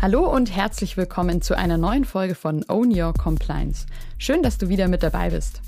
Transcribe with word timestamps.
Hallo 0.00 0.32
und 0.32 0.54
herzlich 0.54 0.96
willkommen 0.96 1.42
zu 1.42 1.58
einer 1.58 1.76
neuen 1.76 2.04
Folge 2.04 2.36
von 2.36 2.64
Own 2.68 2.96
Your 2.96 3.12
Compliance. 3.12 3.84
Schön, 4.16 4.44
dass 4.44 4.56
du 4.56 4.68
wieder 4.68 4.86
mit 4.86 5.02
dabei 5.02 5.30
bist. 5.30 5.60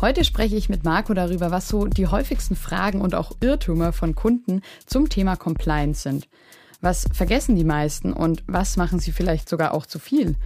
Heute 0.00 0.24
spreche 0.24 0.56
ich 0.56 0.70
mit 0.70 0.82
Marco 0.82 1.12
darüber, 1.12 1.50
was 1.50 1.68
so 1.68 1.84
die 1.84 2.06
häufigsten 2.06 2.56
Fragen 2.56 3.02
und 3.02 3.14
auch 3.14 3.32
Irrtümer 3.40 3.92
von 3.92 4.14
Kunden 4.14 4.62
zum 4.86 5.10
Thema 5.10 5.36
Compliance 5.36 6.00
sind. 6.00 6.26
Was 6.80 7.04
vergessen 7.12 7.54
die 7.54 7.64
meisten 7.64 8.14
und 8.14 8.42
was 8.46 8.78
machen 8.78 8.98
sie 8.98 9.12
vielleicht 9.12 9.46
sogar 9.46 9.74
auch 9.74 9.84
zu 9.84 9.98
viel? 9.98 10.36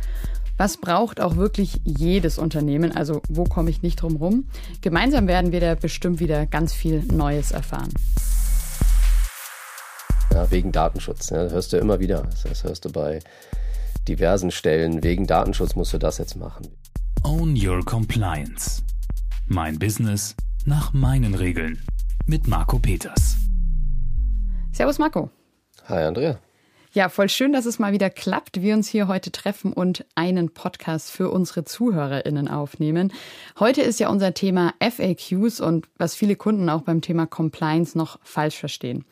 Was 0.57 0.79
braucht 0.79 1.21
auch 1.21 1.37
wirklich 1.37 1.81
jedes 1.85 2.37
Unternehmen? 2.37 2.91
Also 2.91 3.23
wo 3.29 3.45
komme 3.45 3.71
ich 3.71 3.81
nicht 3.81 4.03
drum 4.03 4.17
rum? 4.17 4.49
Gemeinsam 4.81 5.29
werden 5.29 5.53
wir 5.53 5.61
da 5.61 5.77
bestimmt 5.77 6.19
wieder 6.19 6.47
ganz 6.47 6.73
viel 6.73 7.05
Neues 7.05 7.53
erfahren. 7.53 7.95
Ja, 10.35 10.51
wegen 10.51 10.73
Datenschutz. 10.73 11.31
Ja, 11.31 11.45
das 11.45 11.53
hörst 11.53 11.73
du 11.73 11.77
immer 11.77 12.01
wieder. 12.01 12.27
Das 12.43 12.65
hörst 12.65 12.85
du 12.85 12.91
bei 12.91 13.21
diversen 14.09 14.51
Stellen. 14.51 15.05
Wegen 15.05 15.29
Datenschutz 15.29 15.77
musst 15.77 15.93
du 15.93 15.99
das 15.99 16.19
jetzt 16.19 16.35
machen. 16.35 16.67
Own 17.23 17.57
Your 17.57 17.85
Compliance. 17.85 18.83
Mein 19.47 19.79
Business 19.79 20.35
nach 20.65 20.93
meinen 20.93 21.37
Regeln. 21.37 21.81
Mit 22.27 22.49
Marco 22.49 22.81
Peters. 22.81 23.37
Servus 24.73 24.99
Marco. 24.99 25.31
Hi 25.89 26.03
Andrea. 26.03 26.37
Ja, 26.95 27.09
voll 27.09 27.29
schön, 27.29 27.53
dass 27.53 27.67
es 27.67 27.81
mal 27.81 27.93
wieder 27.93 28.09
klappt, 28.09 28.63
wir 28.63 28.73
uns 28.73 28.89
hier 28.89 29.09
heute 29.09 29.33
treffen 29.33 29.73
und 29.73 30.07
einen 30.15 30.55
Podcast 30.55 31.11
für 31.11 31.29
unsere 31.29 31.65
ZuhörerInnen 31.65 32.47
aufnehmen. 32.47 33.13
Heute 33.59 33.83
ist 33.83 33.99
ja 33.99 34.09
unser 34.09 34.33
Thema 34.33 34.75
FAQs 34.79 35.59
und 35.61 35.89
was 35.99 36.15
viele 36.15 36.37
Kunden 36.37 36.69
auch 36.69 36.83
beim 36.83 37.01
Thema 37.01 37.27
Compliance 37.27 37.99
noch 37.99 38.21
falsch 38.23 38.57
verstehen. 38.57 39.05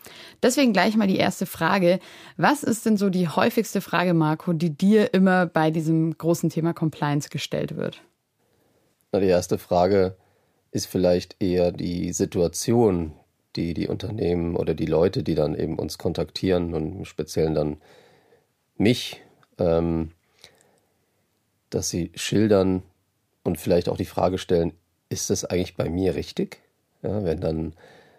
Deswegen 0.44 0.72
gleich 0.72 0.96
mal 0.96 1.08
die 1.08 1.16
erste 1.16 1.44
Frage. 1.44 1.98
Was 2.36 2.62
ist 2.62 2.86
denn 2.86 2.96
so 2.96 3.10
die 3.10 3.26
häufigste 3.26 3.80
Frage, 3.80 4.14
Marco, 4.14 4.52
die 4.52 4.70
dir 4.70 5.12
immer 5.12 5.46
bei 5.46 5.72
diesem 5.72 6.16
großen 6.16 6.50
Thema 6.50 6.74
Compliance 6.74 7.30
gestellt 7.30 7.74
wird? 7.74 8.00
Na, 9.10 9.18
die 9.18 9.26
erste 9.26 9.58
Frage 9.58 10.16
ist 10.70 10.86
vielleicht 10.86 11.34
eher 11.42 11.72
die 11.72 12.12
Situation, 12.12 13.16
die 13.56 13.74
die 13.74 13.88
Unternehmen 13.88 14.56
oder 14.56 14.74
die 14.74 14.86
Leute, 14.86 15.22
die 15.22 15.34
dann 15.34 15.54
eben 15.54 15.78
uns 15.78 15.98
kontaktieren 15.98 16.74
und 16.74 16.98
im 16.98 17.04
Speziellen 17.04 17.54
dann 17.54 17.76
mich, 18.76 19.20
ähm, 19.58 20.12
dass 21.70 21.90
sie 21.90 22.12
schildern 22.14 22.82
und 23.44 23.58
vielleicht 23.58 23.88
auch 23.88 23.96
die 23.96 24.04
Frage 24.04 24.38
stellen, 24.38 24.72
ist 25.08 25.30
das 25.30 25.44
eigentlich 25.44 25.76
bei 25.76 25.88
mir 25.88 26.14
richtig? 26.14 26.58
Ja, 27.02 27.24
wenn 27.24 27.40
dann 27.40 27.74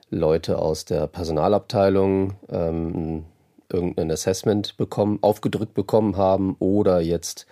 Leute 0.09 0.59
aus 0.59 0.85
der 0.85 1.07
Personalabteilung 1.07 2.33
ähm, 2.49 3.25
irgendein 3.71 4.11
Assessment 4.11 4.77
bekommen, 4.77 5.19
aufgedrückt 5.21 5.73
bekommen 5.73 6.17
haben 6.17 6.55
oder 6.59 7.01
jetzt 7.01 7.47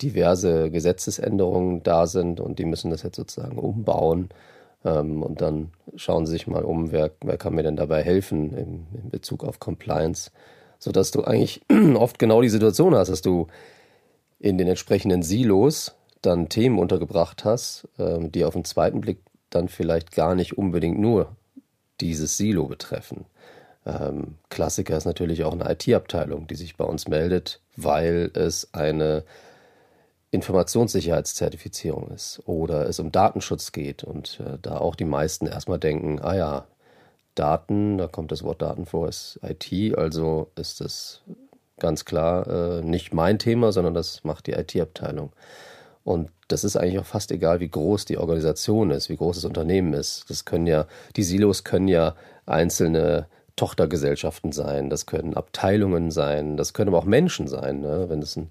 diverse 0.00 0.70
Gesetzesänderungen 0.70 1.82
da 1.82 2.06
sind 2.06 2.40
und 2.40 2.58
die 2.58 2.64
müssen 2.64 2.90
das 2.90 3.02
jetzt 3.02 3.16
sozusagen 3.16 3.58
umbauen 3.58 4.30
ähm, 4.84 5.22
und 5.22 5.40
dann 5.40 5.70
schauen 5.96 6.26
sie 6.26 6.32
sich 6.32 6.46
mal 6.46 6.64
um, 6.64 6.92
wer, 6.92 7.10
wer 7.22 7.36
kann 7.36 7.54
mir 7.54 7.62
denn 7.62 7.76
dabei 7.76 8.02
helfen 8.02 8.54
in, 8.56 8.86
in 8.94 9.10
Bezug 9.10 9.44
auf 9.44 9.60
Compliance, 9.60 10.30
sodass 10.78 11.10
du 11.10 11.24
eigentlich 11.24 11.62
oft 11.94 12.18
genau 12.18 12.40
die 12.42 12.48
Situation 12.48 12.94
hast, 12.94 13.08
dass 13.08 13.22
du 13.22 13.46
in 14.38 14.56
den 14.56 14.68
entsprechenden 14.68 15.22
Silos 15.22 15.94
dann 16.22 16.48
Themen 16.48 16.78
untergebracht 16.78 17.44
hast, 17.44 17.88
ähm, 17.98 18.32
die 18.32 18.44
auf 18.44 18.54
den 18.54 18.64
zweiten 18.64 19.00
Blick 19.00 19.18
dann 19.50 19.68
vielleicht 19.68 20.12
gar 20.12 20.34
nicht 20.34 20.56
unbedingt 20.56 20.98
nur 20.98 21.36
dieses 22.00 22.36
Silo 22.36 22.66
betreffen. 22.66 23.26
Ähm, 23.84 24.36
Klassiker 24.48 24.96
ist 24.96 25.04
natürlich 25.04 25.44
auch 25.44 25.52
eine 25.52 25.70
IT-Abteilung, 25.70 26.46
die 26.46 26.54
sich 26.54 26.76
bei 26.76 26.84
uns 26.84 27.08
meldet, 27.08 27.60
weil 27.76 28.30
es 28.34 28.72
eine 28.72 29.24
Informationssicherheitszertifizierung 30.32 32.08
ist 32.10 32.40
oder 32.46 32.88
es 32.88 33.00
um 33.00 33.10
Datenschutz 33.10 33.72
geht 33.72 34.04
und 34.04 34.40
äh, 34.40 34.58
da 34.62 34.78
auch 34.78 34.94
die 34.94 35.04
meisten 35.04 35.46
erstmal 35.46 35.78
denken, 35.78 36.20
ah 36.20 36.36
ja, 36.36 36.66
Daten, 37.34 37.98
da 37.98 38.06
kommt 38.06 38.32
das 38.32 38.42
Wort 38.42 38.62
Daten 38.62 38.86
vor, 38.86 39.08
ist 39.08 39.40
IT, 39.42 39.96
also 39.96 40.50
ist 40.56 40.80
das 40.80 41.22
ganz 41.78 42.04
klar 42.04 42.46
äh, 42.46 42.82
nicht 42.82 43.12
mein 43.14 43.38
Thema, 43.38 43.72
sondern 43.72 43.94
das 43.94 44.22
macht 44.24 44.46
die 44.46 44.52
IT-Abteilung. 44.52 45.32
Und 46.04 46.30
das 46.48 46.64
ist 46.64 46.76
eigentlich 46.76 46.98
auch 46.98 47.06
fast 47.06 47.30
egal, 47.32 47.60
wie 47.60 47.68
groß 47.68 48.04
die 48.04 48.18
Organisation 48.18 48.90
ist, 48.90 49.08
wie 49.08 49.16
groß 49.16 49.36
das 49.36 49.44
Unternehmen 49.44 49.92
ist. 49.94 50.28
Das 50.28 50.44
können 50.44 50.66
ja, 50.66 50.86
die 51.16 51.22
Silos 51.22 51.64
können 51.64 51.88
ja 51.88 52.14
einzelne 52.46 53.26
Tochtergesellschaften 53.56 54.52
sein, 54.52 54.90
das 54.90 55.06
können 55.06 55.34
Abteilungen 55.34 56.10
sein, 56.10 56.56
das 56.56 56.72
können 56.72 56.88
aber 56.88 56.98
auch 56.98 57.04
Menschen 57.04 57.48
sein. 57.48 57.80
Ne? 57.80 58.06
Wenn 58.08 58.22
es 58.22 58.36
ein 58.36 58.50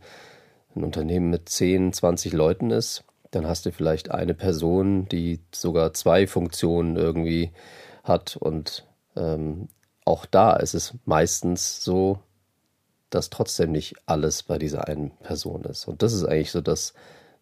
ein 0.75 0.83
Unternehmen 0.83 1.29
mit 1.29 1.49
10, 1.49 1.93
20 1.93 2.33
Leuten 2.33 2.71
ist, 2.71 3.03
dann 3.31 3.47
hast 3.47 3.65
du 3.65 3.71
vielleicht 3.71 4.11
eine 4.11 4.33
Person, 4.33 5.07
die 5.07 5.39
sogar 5.53 5.93
zwei 5.93 6.27
Funktionen 6.27 6.95
irgendwie 6.95 7.51
hat. 8.03 8.37
Und 8.37 8.87
ähm, 9.15 9.67
auch 10.05 10.25
da 10.25 10.55
ist 10.55 10.73
es 10.73 10.95
meistens 11.05 11.83
so, 11.83 12.19
dass 13.09 13.29
trotzdem 13.29 13.71
nicht 13.71 13.95
alles 14.05 14.43
bei 14.43 14.57
dieser 14.57 14.87
einen 14.87 15.11
Person 15.17 15.63
ist. 15.63 15.87
Und 15.87 16.01
das 16.01 16.13
ist 16.13 16.23
eigentlich 16.23 16.51
so 16.51 16.61
das, 16.61 16.93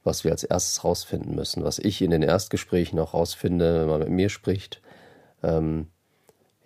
was 0.04 0.24
wir 0.24 0.32
als 0.32 0.44
erstes 0.44 0.84
rausfinden 0.84 1.36
müssen, 1.36 1.64
was 1.64 1.80
ich 1.80 2.02
in 2.02 2.12
den 2.12 2.24
Erstgesprächen 2.24 3.00
auch 3.00 3.14
rausfinde, 3.14 3.82
wenn 3.82 3.90
man 3.90 4.00
mit 4.00 4.10
mir 4.10 4.30
spricht. 4.30 4.82
Ähm, 5.44 5.88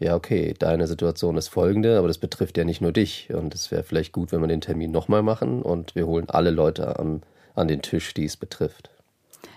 ja, 0.02 0.16
okay, 0.16 0.56
deine 0.58 0.88
Situation 0.88 1.38
ist 1.38 1.50
folgende, 1.50 2.00
aber 2.00 2.08
das 2.08 2.18
betrifft 2.18 2.58
ja 2.58 2.64
nicht 2.64 2.82
nur 2.82 2.92
dich. 2.92 3.32
Und 3.32 3.54
es 3.54 3.70
wäre 3.70 3.84
vielleicht 3.84 4.14
gut, 4.14 4.32
wenn 4.32 4.42
wir 4.42 4.48
den 4.48 4.62
Termin 4.62 4.92
nochmal 4.92 5.22
machen 5.22 5.62
und 5.62 5.94
wir 5.94 6.08
holen 6.08 6.28
alle 6.28 6.50
Leute 6.50 6.98
am, 6.98 7.22
an 7.54 7.68
den 7.68 7.84
Tisch, 7.84 8.16
die 8.16 8.26
es 8.26 8.36
betrifft. 8.36 8.90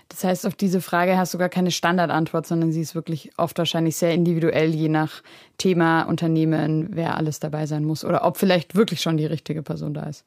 Das 0.07 0.23
heißt, 0.23 0.45
auf 0.45 0.53
diese 0.53 0.81
Frage 0.81 1.17
hast 1.17 1.33
du 1.33 1.39
gar 1.39 1.49
keine 1.49 1.71
Standardantwort, 1.71 2.45
sondern 2.45 2.71
sie 2.71 2.81
ist 2.81 2.93
wirklich 2.93 3.31
oft 3.37 3.57
wahrscheinlich 3.57 3.95
sehr 3.95 4.13
individuell, 4.13 4.69
je 4.69 4.87
nach 4.87 5.23
Thema, 5.57 6.03
Unternehmen, 6.03 6.89
wer 6.91 7.17
alles 7.17 7.39
dabei 7.39 7.65
sein 7.65 7.83
muss 7.83 8.05
oder 8.05 8.23
ob 8.23 8.37
vielleicht 8.37 8.75
wirklich 8.75 9.01
schon 9.01 9.17
die 9.17 9.25
richtige 9.25 9.63
Person 9.63 9.95
da 9.95 10.03
ist. 10.03 10.23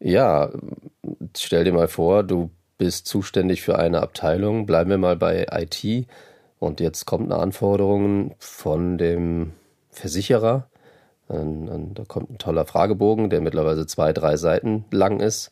Ja, 0.00 0.50
stell 1.36 1.64
dir 1.64 1.74
mal 1.74 1.88
vor, 1.88 2.22
du 2.22 2.50
bist 2.78 3.06
zuständig 3.06 3.60
für 3.60 3.78
eine 3.78 4.00
Abteilung. 4.00 4.64
Bleiben 4.64 4.88
wir 4.88 4.98
mal 4.98 5.16
bei 5.16 5.46
IT 5.50 6.06
und 6.58 6.80
jetzt 6.80 7.06
kommt 7.06 7.30
eine 7.30 7.40
Anforderung 7.40 8.34
von 8.38 8.98
dem 8.98 9.52
Versicherer. 9.90 10.68
Da 11.28 12.04
kommt 12.06 12.30
ein 12.30 12.38
toller 12.38 12.66
Fragebogen, 12.66 13.30
der 13.30 13.40
mittlerweile 13.40 13.86
zwei, 13.86 14.12
drei 14.12 14.36
Seiten 14.36 14.84
lang 14.90 15.20
ist. 15.20 15.50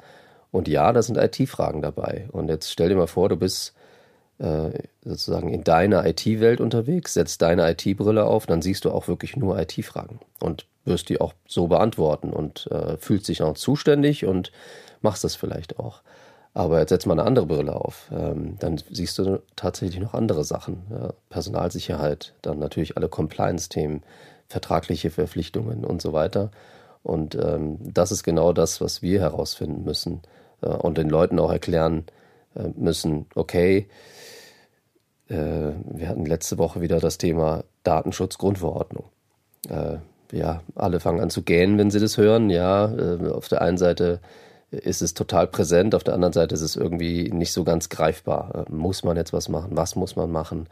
Und 0.51 0.69
ja, 0.69 0.93
da 0.93 1.03
sind 1.03 1.17
IT-Fragen 1.17 1.81
dabei. 1.81 2.29
Und 2.31 2.49
jetzt 2.49 2.71
stell 2.71 2.91
dir 2.91 2.97
mal 2.97 3.07
vor, 3.07 3.29
du 3.31 3.37
bist 3.37 3.75
äh, 4.39 4.71
sozusagen 5.05 5.49
in 5.49 5.65
deiner 5.65 6.05
IT-Welt 6.07 6.61
unterwegs, 6.61 7.15
setzt 7.15 7.43
deine 7.43 7.71
IT-Brille 7.71 8.25
auf, 8.25 8.47
dann 8.47 8.61
siehst 8.61 8.85
du 8.85 8.91
auch 8.91 9.09
wirklich 9.09 9.37
nur 9.37 9.59
IT-Fragen 9.59 10.21
und 10.41 10.67
wirst 10.85 11.09
die 11.09 11.21
auch 11.21 11.33
so 11.47 11.69
beantworten 11.69 12.33
und 12.33 12.69
äh, 12.71 12.97
fühlst 12.99 13.29
dich 13.29 13.43
auch 13.43 13.55
zuständig 13.55 14.27
und 14.27 14.53
machst 15.01 15.25
das 15.25 15.37
vielleicht 15.37 15.79
auch. 15.79 16.03
Aber 16.55 16.81
jetzt 16.81 16.91
setz 16.91 17.07
mal 17.07 17.15
eine 17.15 17.25
andere 17.25 17.47
Brille 17.47 17.75
auf. 17.75 18.11
Ähm, 18.13 18.57
dann 18.59 18.79
siehst 18.91 19.19
du 19.19 19.43
tatsächlich 19.57 20.01
noch 20.01 20.15
andere 20.15 20.45
Sachen. 20.45 20.83
Ja, 20.91 21.15
Personalsicherheit, 21.31 22.35
dann 22.43 22.59
natürlich 22.59 22.97
alle 22.97 23.09
Compliance-Themen, 23.09 24.03
vertragliche 24.49 25.11
Verpflichtungen 25.11 25.85
und 25.85 26.03
so 26.03 26.13
weiter. 26.13 26.51
Und 27.03 27.35
ähm, 27.35 27.79
das 27.81 28.13
ist 28.13 28.23
genau 28.23 28.53
das, 28.53 28.81
was 28.81 29.03
wir 29.03 29.21
herausfinden 29.21 29.83
müssen 29.85 30.21
äh, 30.61 30.69
und 30.69 30.99
den 30.99 31.09
Leuten 31.09 31.39
auch 31.39 31.51
erklären 31.51 32.05
äh, 32.55 32.69
müssen, 32.77 33.27
okay, 33.35 33.89
äh, 35.29 35.73
wir 35.85 36.09
hatten 36.09 36.27
letzte 36.27 36.59
Woche 36.59 36.81
wieder 36.81 37.01
das 37.01 37.19
Thema 37.19 37.65
Datenschutzgrundverordnung. 37.83 39.05
Äh, 39.69 39.99
ja, 40.33 40.63
alle 40.75 41.01
fangen 41.01 41.21
an 41.21 41.31
zu 41.31 41.43
gähnen, 41.43 41.79
wenn 41.79 41.91
sie 41.91 42.01
das 42.01 42.19
hören. 42.19 42.51
Ja, 42.51 42.93
äh, 42.95 43.31
auf 43.31 43.49
der 43.49 43.63
einen 43.63 43.79
Seite 43.79 44.21
ist 44.73 45.03
es 45.03 45.15
total 45.15 45.47
präsent, 45.47 45.95
auf 45.95 46.03
der 46.03 46.15
anderen 46.15 46.33
Seite 46.33 46.55
ist 46.55 46.63
es 46.63 46.77
irgendwie 46.77 47.31
nicht 47.31 47.53
so 47.53 47.63
ganz 47.63 47.89
greifbar. 47.89 48.67
Äh, 48.67 48.73
muss 48.73 49.05
man 49.05 49.17
jetzt 49.17 49.33
was 49.33 49.49
machen? 49.49 49.77
Was 49.77 49.97
muss 49.97 50.17
man 50.17 50.31
machen? 50.31 50.69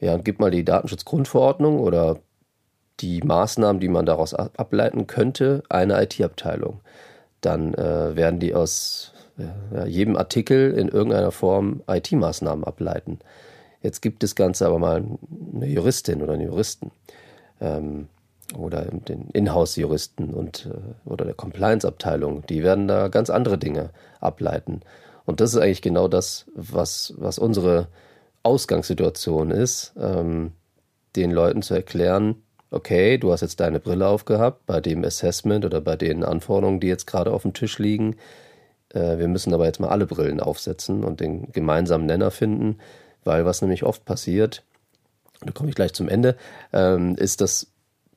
Ja, 0.00 0.14
und 0.14 0.24
gib 0.24 0.40
mal 0.40 0.50
die 0.50 0.64
Datenschutzgrundverordnung 0.64 1.78
oder 1.78 2.18
die 3.00 3.22
Maßnahmen, 3.22 3.80
die 3.80 3.88
man 3.88 4.06
daraus 4.06 4.34
ableiten 4.34 5.06
könnte, 5.06 5.62
eine 5.68 6.02
IT-Abteilung. 6.02 6.80
Dann 7.40 7.74
äh, 7.74 8.16
werden 8.16 8.40
die 8.40 8.54
aus 8.54 9.12
ja, 9.36 9.86
jedem 9.86 10.16
Artikel 10.16 10.72
in 10.72 10.88
irgendeiner 10.88 11.30
Form 11.30 11.82
IT-Maßnahmen 11.86 12.64
ableiten. 12.64 13.20
Jetzt 13.82 14.02
gibt 14.02 14.24
das 14.24 14.34
Ganze 14.34 14.66
aber 14.66 14.80
mal 14.80 15.04
eine 15.54 15.66
Juristin 15.66 16.22
oder 16.22 16.32
einen 16.32 16.48
Juristen. 16.48 16.90
Ähm, 17.60 18.08
oder 18.56 18.82
den 18.82 19.28
Inhouse-Juristen 19.30 20.32
und 20.32 20.66
äh, 20.66 21.08
oder 21.08 21.24
der 21.24 21.34
Compliance-Abteilung, 21.34 22.46
die 22.46 22.62
werden 22.62 22.88
da 22.88 23.08
ganz 23.08 23.30
andere 23.30 23.58
Dinge 23.58 23.90
ableiten. 24.20 24.80
Und 25.26 25.40
das 25.40 25.52
ist 25.52 25.60
eigentlich 25.60 25.82
genau 25.82 26.08
das, 26.08 26.46
was, 26.54 27.12
was 27.18 27.38
unsere 27.38 27.88
Ausgangssituation 28.42 29.50
ist, 29.50 29.92
ähm, 30.00 30.52
den 31.16 31.30
Leuten 31.30 31.62
zu 31.62 31.74
erklären, 31.74 32.36
okay, 32.70 33.18
du 33.18 33.32
hast 33.32 33.40
jetzt 33.40 33.60
deine 33.60 33.80
Brille 33.80 34.06
aufgehabt 34.08 34.66
bei 34.66 34.80
dem 34.80 35.04
Assessment 35.04 35.64
oder 35.64 35.80
bei 35.80 35.96
den 35.96 36.24
Anforderungen, 36.24 36.80
die 36.80 36.86
jetzt 36.86 37.06
gerade 37.06 37.32
auf 37.32 37.42
dem 37.42 37.52
Tisch 37.52 37.78
liegen. 37.78 38.16
Äh, 38.92 39.18
wir 39.18 39.28
müssen 39.28 39.52
aber 39.54 39.66
jetzt 39.66 39.80
mal 39.80 39.88
alle 39.88 40.06
Brillen 40.06 40.40
aufsetzen 40.40 41.04
und 41.04 41.20
den 41.20 41.52
gemeinsamen 41.52 42.06
Nenner 42.06 42.30
finden, 42.30 42.78
weil 43.24 43.44
was 43.44 43.62
nämlich 43.62 43.84
oft 43.84 44.04
passiert, 44.04 44.64
da 45.40 45.52
komme 45.52 45.68
ich 45.68 45.74
gleich 45.74 45.92
zum 45.92 46.08
Ende, 46.08 46.36
ähm, 46.72 47.16
ist, 47.16 47.40
dass 47.40 47.68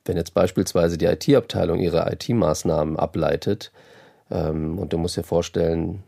wenn 0.04 0.16
jetzt 0.16 0.34
beispielsweise 0.34 0.98
die 0.98 1.06
IT-Abteilung 1.06 1.80
ihre 1.80 2.10
IT-Maßnahmen 2.12 2.96
ableitet, 2.96 3.72
ähm, 4.30 4.78
und 4.78 4.92
du 4.92 4.98
musst 4.98 5.16
dir 5.16 5.22
vorstellen, 5.22 6.02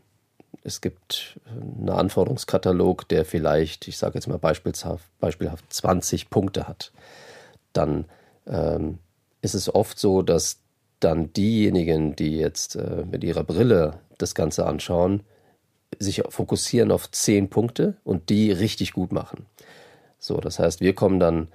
es 0.63 0.81
gibt 0.81 1.39
einen 1.47 1.89
Anforderungskatalog, 1.89 3.07
der 3.07 3.23
vielleicht, 3.23 3.87
ich 3.87 3.97
sage 3.97 4.15
jetzt 4.15 4.27
mal 4.27 4.39
beispielhaft, 4.39 5.05
beispielhaft 5.19 5.71
20 5.71 6.29
Punkte 6.29 6.67
hat, 6.67 6.91
dann 7.73 8.05
ähm, 8.47 8.97
ist 9.41 9.53
es 9.53 9.73
oft 9.73 9.99
so, 9.99 10.21
dass 10.23 10.59
dann 10.99 11.31
diejenigen, 11.33 12.15
die 12.15 12.37
jetzt 12.37 12.75
äh, 12.75 13.05
mit 13.09 13.23
ihrer 13.23 13.43
Brille 13.43 13.99
das 14.17 14.33
Ganze 14.33 14.65
anschauen, 14.65 15.21
sich 15.99 16.23
fokussieren 16.29 16.91
auf 16.91 17.11
10 17.11 17.49
Punkte 17.49 17.95
und 18.03 18.29
die 18.29 18.51
richtig 18.51 18.93
gut 18.93 19.11
machen. 19.11 19.45
So, 20.19 20.37
das 20.37 20.57
heißt, 20.57 20.81
wir 20.81 20.95
kommen 20.95 21.19
dann 21.19 21.49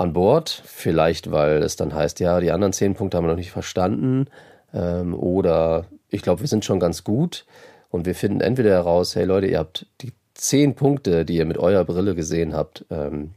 an 0.00 0.14
Bord, 0.14 0.62
vielleicht 0.64 1.30
weil 1.30 1.62
es 1.62 1.76
dann 1.76 1.94
heißt, 1.94 2.20
ja, 2.20 2.40
die 2.40 2.52
anderen 2.52 2.72
10 2.72 2.94
Punkte 2.94 3.16
haben 3.16 3.24
wir 3.24 3.30
noch 3.30 3.36
nicht 3.36 3.50
verstanden 3.50 4.26
ähm, 4.72 5.14
oder 5.14 5.86
ich 6.08 6.22
glaube, 6.22 6.40
wir 6.40 6.48
sind 6.48 6.64
schon 6.64 6.80
ganz 6.80 7.04
gut 7.04 7.44
und 7.90 8.06
wir 8.06 8.14
finden 8.14 8.40
entweder 8.40 8.70
heraus, 8.70 9.14
hey 9.14 9.24
Leute, 9.24 9.46
ihr 9.46 9.58
habt 9.58 9.86
die 10.00 10.12
zehn 10.34 10.74
Punkte, 10.74 11.26
die 11.26 11.36
ihr 11.36 11.44
mit 11.44 11.58
eurer 11.58 11.84
Brille 11.84 12.14
gesehen 12.14 12.54
habt, 12.54 12.86
ähm, 12.90 13.34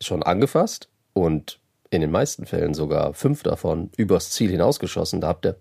schon 0.00 0.24
angefasst 0.24 0.88
und 1.12 1.60
in 1.90 2.00
den 2.00 2.10
meisten 2.10 2.44
Fällen 2.44 2.74
sogar 2.74 3.14
fünf 3.14 3.44
davon 3.44 3.90
übers 3.96 4.30
Ziel 4.30 4.50
hinausgeschossen. 4.50 5.20
Da 5.20 5.28
habt 5.28 5.46
ihr 5.46 5.56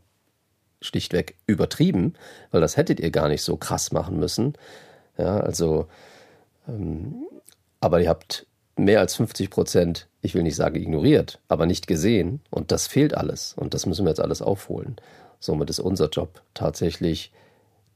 schlichtweg 0.82 1.36
übertrieben, 1.46 2.16
weil 2.50 2.62
das 2.62 2.76
hättet 2.76 3.00
ihr 3.00 3.12
gar 3.12 3.30
nicht 3.30 3.44
so 3.44 3.56
krass 3.56 3.92
machen 3.92 4.20
müssen. 4.20 4.54
Ja, 5.18 5.40
also, 5.40 5.88
ähm, 6.68 7.28
aber 7.80 8.02
ihr 8.02 8.10
habt 8.10 8.48
mehr 8.80 9.00
als 9.00 9.16
50 9.16 9.50
Prozent, 9.50 10.08
ich 10.22 10.36
will 10.36 10.44
nicht 10.44 10.56
sagen 10.56 10.76
ignoriert, 10.76 11.40
aber 11.48 11.66
nicht 11.66 11.88
gesehen 11.88 12.42
und 12.50 12.72
das 12.72 12.88
fehlt 12.88 13.16
alles 13.16 13.54
und 13.58 13.74
das 13.74 13.86
müssen 13.86 14.06
wir 14.06 14.10
jetzt 14.10 14.22
alles 14.22 14.42
aufholen. 14.42 14.98
Somit 15.40 15.70
ist 15.70 15.80
unser 15.80 16.10
Job 16.10 16.42
tatsächlich 16.54 17.32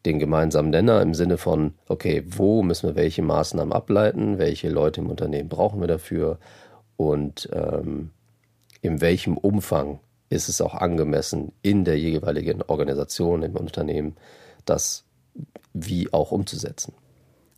den 0.06 0.20
gemeinsamen 0.20 0.72
Nenner 0.72 1.02
im 1.02 1.14
Sinne 1.14 1.38
von, 1.38 1.74
okay, 1.88 2.24
wo 2.26 2.64
müssen 2.64 2.90
wir 2.90 2.96
welche 2.96 3.22
Maßnahmen 3.22 3.74
ableiten, 3.74 4.40
welche 4.40 4.70
Leute 4.70 5.02
im 5.02 5.10
Unternehmen 5.10 5.50
brauchen 5.50 5.80
wir 5.80 5.88
dafür 5.88 6.40
und 6.98 7.50
ähm, 7.54 8.12
in 8.82 9.02
welchem 9.02 9.38
Umfang 9.38 10.00
ist 10.30 10.50
es 10.50 10.62
auch 10.62 10.74
angemessen 10.74 11.52
in 11.62 11.86
der 11.86 12.00
jeweiligen 12.00 12.62
Organisation, 12.64 13.44
im 13.44 13.56
Unternehmen, 13.56 14.16
das 14.66 15.04
wie 15.74 16.12
auch 16.14 16.32
umzusetzen. 16.32 16.94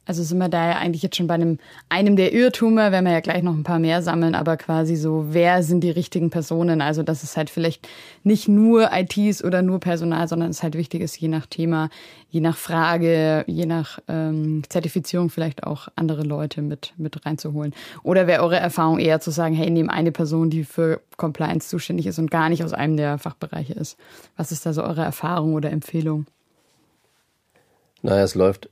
Also 0.05 0.21
sind 0.21 0.37
wir 0.37 0.49
da 0.49 0.71
ja 0.71 0.77
eigentlich 0.77 1.01
jetzt 1.01 1.15
schon 1.15 1.27
bei 1.27 1.35
einem, 1.35 1.59
einem 1.87 2.17
der 2.17 2.33
Irrtümer, 2.33 2.91
werden 2.91 3.05
wir 3.05 3.13
ja 3.13 3.21
gleich 3.21 3.41
noch 3.41 3.53
ein 3.53 3.63
paar 3.63 3.79
mehr 3.79 4.01
sammeln, 4.01 4.35
aber 4.35 4.57
quasi 4.57 4.97
so, 4.97 5.27
wer 5.29 5.63
sind 5.63 5.79
die 5.81 5.91
richtigen 5.91 6.29
Personen? 6.29 6.81
Also, 6.81 7.03
dass 7.03 7.23
es 7.23 7.37
halt 7.37 7.49
vielleicht 7.49 7.87
nicht 8.23 8.49
nur 8.49 8.89
ITs 8.91 9.43
oder 9.43 9.61
nur 9.61 9.79
Personal, 9.79 10.27
sondern 10.27 10.49
es 10.49 10.61
halt 10.61 10.75
wichtig 10.75 11.01
ist, 11.01 11.17
je 11.17 11.29
nach 11.29 11.45
Thema, 11.45 11.89
je 12.29 12.41
nach 12.41 12.57
Frage, 12.57 13.45
je 13.47 13.65
nach 13.65 13.99
ähm, 14.09 14.63
Zertifizierung 14.67 15.29
vielleicht 15.29 15.63
auch 15.63 15.87
andere 15.95 16.23
Leute 16.23 16.61
mit, 16.61 16.93
mit 16.97 17.25
reinzuholen. 17.25 17.73
Oder 18.03 18.27
wäre 18.27 18.43
eure 18.43 18.57
Erfahrung 18.57 18.99
eher 18.99 19.21
zu 19.21 19.31
sagen, 19.31 19.55
hey, 19.55 19.69
nehmt 19.69 19.89
eine 19.89 20.11
Person, 20.11 20.49
die 20.49 20.65
für 20.65 20.99
Compliance 21.15 21.69
zuständig 21.69 22.07
ist 22.07 22.19
und 22.19 22.29
gar 22.29 22.49
nicht 22.49 22.63
aus 22.65 22.73
einem 22.73 22.97
der 22.97 23.19
Fachbereiche 23.19 23.73
ist. 23.73 23.97
Was 24.35 24.51
ist 24.51 24.65
da 24.65 24.73
so 24.73 24.83
eure 24.83 25.03
Erfahrung 25.03 25.53
oder 25.53 25.71
Empfehlung? 25.71 26.25
Naja, 28.01 28.23
es 28.23 28.35
läuft 28.35 28.69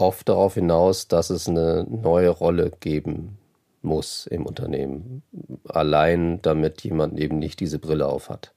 oft 0.00 0.28
darauf 0.28 0.54
hinaus, 0.54 1.08
dass 1.08 1.30
es 1.30 1.48
eine 1.48 1.86
neue 1.88 2.30
Rolle 2.30 2.72
geben 2.80 3.38
muss 3.82 4.26
im 4.26 4.46
Unternehmen. 4.46 5.22
Allein 5.68 6.40
damit 6.42 6.82
jemand 6.82 7.18
eben 7.18 7.38
nicht 7.38 7.60
diese 7.60 7.78
Brille 7.78 8.06
aufhat. 8.06 8.52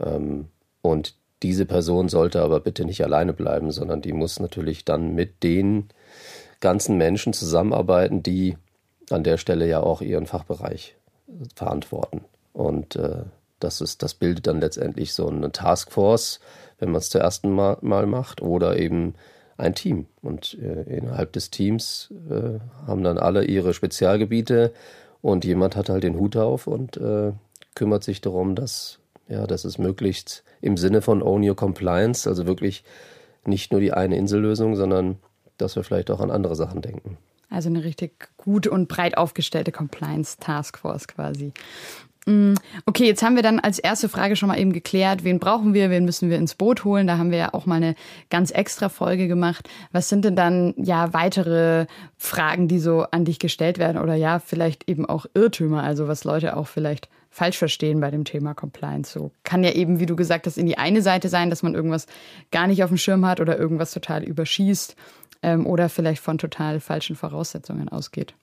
Ähm, 0.00 0.48
und 0.82 1.14
diese 1.42 1.66
Person 1.66 2.08
sollte 2.08 2.42
aber 2.42 2.60
bitte 2.60 2.84
nicht 2.84 3.02
alleine 3.04 3.32
bleiben, 3.32 3.70
sondern 3.70 4.02
die 4.02 4.12
muss 4.12 4.40
natürlich 4.40 4.84
dann 4.84 5.14
mit 5.14 5.42
den 5.42 5.88
ganzen 6.60 6.96
Menschen 6.96 7.32
zusammenarbeiten, 7.32 8.22
die 8.22 8.56
an 9.10 9.22
der 9.22 9.36
Stelle 9.36 9.66
ja 9.68 9.80
auch 9.80 10.00
ihren 10.02 10.26
Fachbereich 10.26 10.96
verantworten. 11.54 12.22
Und 12.52 12.96
äh, 12.96 13.22
das 13.60 13.80
ist, 13.80 14.02
das 14.02 14.14
bildet 14.14 14.46
dann 14.46 14.60
letztendlich 14.60 15.14
so 15.14 15.28
eine 15.28 15.52
Taskforce, 15.52 16.40
wenn 16.78 16.90
man 16.90 16.98
es 16.98 17.10
zum 17.10 17.20
ersten 17.20 17.50
Mal, 17.50 17.78
mal 17.80 18.06
macht, 18.06 18.42
oder 18.42 18.78
eben 18.78 19.14
ein 19.58 19.74
Team. 19.74 20.06
Und 20.22 20.56
äh, 20.62 20.82
innerhalb 20.84 21.32
des 21.32 21.50
Teams 21.50 22.12
äh, 22.30 22.58
haben 22.86 23.04
dann 23.04 23.18
alle 23.18 23.44
ihre 23.44 23.74
Spezialgebiete 23.74 24.72
und 25.20 25.44
jemand 25.44 25.76
hat 25.76 25.90
halt 25.90 26.04
den 26.04 26.18
Hut 26.18 26.36
auf 26.36 26.66
und 26.66 26.96
äh, 26.96 27.32
kümmert 27.74 28.04
sich 28.04 28.20
darum, 28.20 28.54
dass, 28.54 28.98
ja, 29.28 29.46
dass 29.46 29.64
es 29.64 29.76
möglichst 29.76 30.44
im 30.60 30.76
Sinne 30.76 31.02
von 31.02 31.22
Own 31.22 31.46
Your 31.46 31.56
Compliance, 31.56 32.28
also 32.28 32.46
wirklich 32.46 32.84
nicht 33.44 33.72
nur 33.72 33.80
die 33.80 33.92
eine 33.92 34.16
Insellösung, 34.16 34.76
sondern 34.76 35.16
dass 35.58 35.76
wir 35.76 35.84
vielleicht 35.84 36.10
auch 36.10 36.20
an 36.20 36.30
andere 36.30 36.56
Sachen 36.56 36.80
denken. 36.80 37.18
Also 37.50 37.68
eine 37.68 37.82
richtig 37.82 38.28
gut 38.36 38.66
und 38.66 38.88
breit 38.88 39.16
aufgestellte 39.16 39.72
Compliance 39.72 40.36
Taskforce 40.38 41.08
quasi. 41.08 41.52
Mm, 42.28 42.54
okay, 42.84 43.06
jetzt 43.06 43.22
haben 43.22 43.36
wir 43.36 43.42
dann 43.42 43.58
als 43.58 43.78
erste 43.78 44.10
Frage 44.10 44.36
schon 44.36 44.48
mal 44.48 44.58
eben 44.58 44.74
geklärt, 44.74 45.24
wen 45.24 45.38
brauchen 45.38 45.72
wir, 45.72 45.88
wen 45.88 46.04
müssen 46.04 46.28
wir 46.28 46.36
ins 46.36 46.54
Boot 46.54 46.84
holen. 46.84 47.06
Da 47.06 47.16
haben 47.16 47.30
wir 47.30 47.38
ja 47.38 47.54
auch 47.54 47.64
mal 47.64 47.76
eine 47.76 47.94
ganz 48.28 48.50
extra 48.50 48.90
Folge 48.90 49.28
gemacht. 49.28 49.66
Was 49.92 50.10
sind 50.10 50.26
denn 50.26 50.36
dann 50.36 50.74
ja 50.76 51.14
weitere 51.14 51.86
Fragen, 52.18 52.68
die 52.68 52.80
so 52.80 53.06
an 53.10 53.24
dich 53.24 53.38
gestellt 53.38 53.78
werden 53.78 53.96
oder 53.96 54.14
ja, 54.14 54.40
vielleicht 54.40 54.90
eben 54.90 55.06
auch 55.06 55.24
Irrtümer, 55.32 55.82
also 55.82 56.06
was 56.06 56.24
Leute 56.24 56.56
auch 56.58 56.66
vielleicht 56.66 57.08
falsch 57.30 57.56
verstehen 57.56 58.00
bei 58.00 58.10
dem 58.10 58.24
Thema 58.24 58.52
Compliance. 58.52 59.10
So 59.10 59.30
kann 59.44 59.64
ja 59.64 59.72
eben, 59.72 59.98
wie 59.98 60.06
du 60.06 60.14
gesagt 60.14 60.46
hast, 60.46 60.58
in 60.58 60.66
die 60.66 60.76
eine 60.76 61.00
Seite 61.00 61.30
sein, 61.30 61.48
dass 61.48 61.62
man 61.62 61.74
irgendwas 61.74 62.06
gar 62.50 62.66
nicht 62.66 62.84
auf 62.84 62.90
dem 62.90 62.98
Schirm 62.98 63.24
hat 63.24 63.40
oder 63.40 63.58
irgendwas 63.58 63.92
total 63.92 64.22
überschießt 64.22 64.96
ähm, 65.42 65.66
oder 65.66 65.88
vielleicht 65.88 66.22
von 66.22 66.36
total 66.36 66.80
falschen 66.80 67.16
Voraussetzungen 67.16 67.88
ausgeht. 67.88 68.34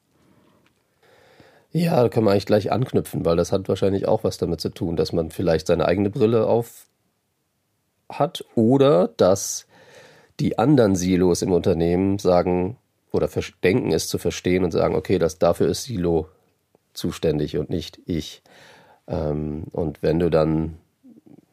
Ja, 1.75 2.01
da 2.01 2.07
kann 2.07 2.23
man 2.23 2.31
eigentlich 2.31 2.45
gleich 2.45 2.71
anknüpfen, 2.71 3.25
weil 3.25 3.35
das 3.35 3.51
hat 3.51 3.67
wahrscheinlich 3.67 4.07
auch 4.07 4.23
was 4.23 4.37
damit 4.37 4.61
zu 4.61 4.69
tun, 4.69 4.95
dass 4.95 5.11
man 5.11 5.29
vielleicht 5.29 5.67
seine 5.67 5.85
eigene 5.85 6.09
Brille 6.09 6.47
auf 6.47 6.87
hat 8.07 8.45
oder 8.55 9.09
dass 9.17 9.67
die 10.39 10.57
anderen 10.57 10.95
Silos 10.95 11.41
im 11.41 11.51
Unternehmen 11.51 12.17
sagen 12.17 12.77
oder 13.11 13.27
denken 13.61 13.91
es 13.91 14.07
zu 14.07 14.17
verstehen 14.17 14.63
und 14.63 14.71
sagen, 14.71 14.95
okay, 14.95 15.19
das, 15.19 15.37
dafür 15.37 15.67
ist 15.67 15.83
Silo 15.83 16.29
zuständig 16.93 17.57
und 17.57 17.69
nicht 17.69 17.99
ich. 18.05 18.41
Ähm, 19.07 19.65
und 19.73 20.01
wenn 20.01 20.19
du 20.19 20.29
dann, 20.29 20.77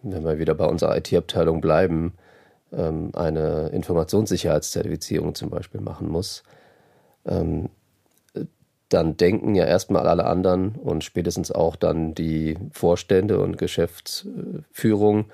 wenn 0.04 0.24
wir 0.24 0.38
wieder 0.38 0.54
bei 0.54 0.66
unserer 0.66 0.96
IT-Abteilung 0.96 1.60
bleiben, 1.60 2.12
ähm, 2.72 3.10
eine 3.14 3.70
Informationssicherheitszertifizierung 3.70 5.34
zum 5.34 5.50
Beispiel 5.50 5.80
machen 5.80 6.08
muss, 6.08 6.44
ähm, 7.26 7.70
dann 8.92 9.16
denken 9.16 9.54
ja 9.54 9.64
erstmal 9.64 10.06
alle 10.06 10.26
anderen 10.26 10.76
und 10.76 11.04
spätestens 11.04 11.50
auch 11.50 11.76
dann 11.76 12.14
die 12.14 12.58
Vorstände 12.72 13.40
und 13.40 13.58
Geschäftsführung, 13.58 15.26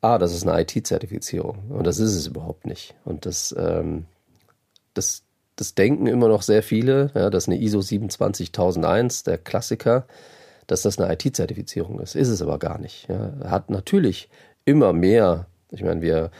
ah, 0.00 0.18
das 0.18 0.34
ist 0.34 0.46
eine 0.46 0.60
IT-Zertifizierung. 0.60 1.70
Und 1.70 1.86
das 1.86 1.98
ist 1.98 2.14
es 2.14 2.26
überhaupt 2.26 2.66
nicht. 2.66 2.94
Und 3.04 3.24
das, 3.24 3.54
ähm, 3.58 4.06
das, 4.94 5.22
das 5.56 5.74
denken 5.74 6.06
immer 6.06 6.28
noch 6.28 6.42
sehr 6.42 6.62
viele, 6.62 7.10
ja, 7.14 7.30
dass 7.30 7.46
eine 7.46 7.60
ISO 7.60 7.80
27001, 7.80 9.22
der 9.22 9.38
Klassiker, 9.38 10.06
dass 10.66 10.82
das 10.82 10.98
eine 10.98 11.12
IT-Zertifizierung 11.12 12.00
ist. 12.00 12.16
Ist 12.16 12.28
es 12.28 12.42
aber 12.42 12.58
gar 12.58 12.78
nicht. 12.78 13.08
Ja. 13.08 13.32
Hat 13.44 13.70
natürlich 13.70 14.28
immer 14.64 14.92
mehr, 14.92 15.46
ich 15.70 15.82
meine, 15.82 16.02
wir, 16.02 16.30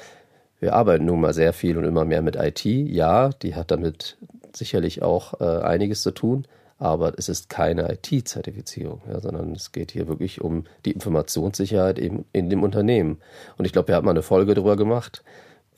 wir 0.59 0.75
arbeiten 0.75 1.05
nun 1.05 1.21
mal 1.21 1.35
sehr 1.35 1.53
viel 1.53 1.79
und 1.79 1.85
immer 1.85 2.05
mehr 2.05 2.23
mit 2.23 2.37
IT. 2.37 2.65
Ja, 2.65 3.31
die 3.31 3.55
hat 3.55 3.71
damit 3.71 4.17
sicherlich 4.57 5.03
auch 5.03 5.41
äh, 5.41 5.45
einiges 5.45 6.03
zu 6.03 6.11
tun, 6.13 6.47
aber 6.79 7.13
es 7.17 7.29
ist 7.29 7.49
keine 7.49 7.93
IT-Zertifizierung, 7.93 9.03
ja, 9.09 9.21
sondern 9.21 9.53
es 9.53 9.71
geht 9.71 9.93
hier 9.93 10.09
wirklich 10.09 10.41
um 10.41 10.65
die 10.85 10.91
Informationssicherheit 10.91 11.99
eben 11.99 12.25
in 12.33 12.51
dem 12.51 12.63
Unternehmen. 12.65 13.19
Und 13.57 13.67
ich 13.67 13.73
glaube, 13.73 13.89
wir 13.89 13.95
haben 13.95 14.05
mal 14.05 14.11
eine 14.11 14.23
Folge 14.23 14.55
darüber 14.55 14.77
gemacht, 14.77 15.23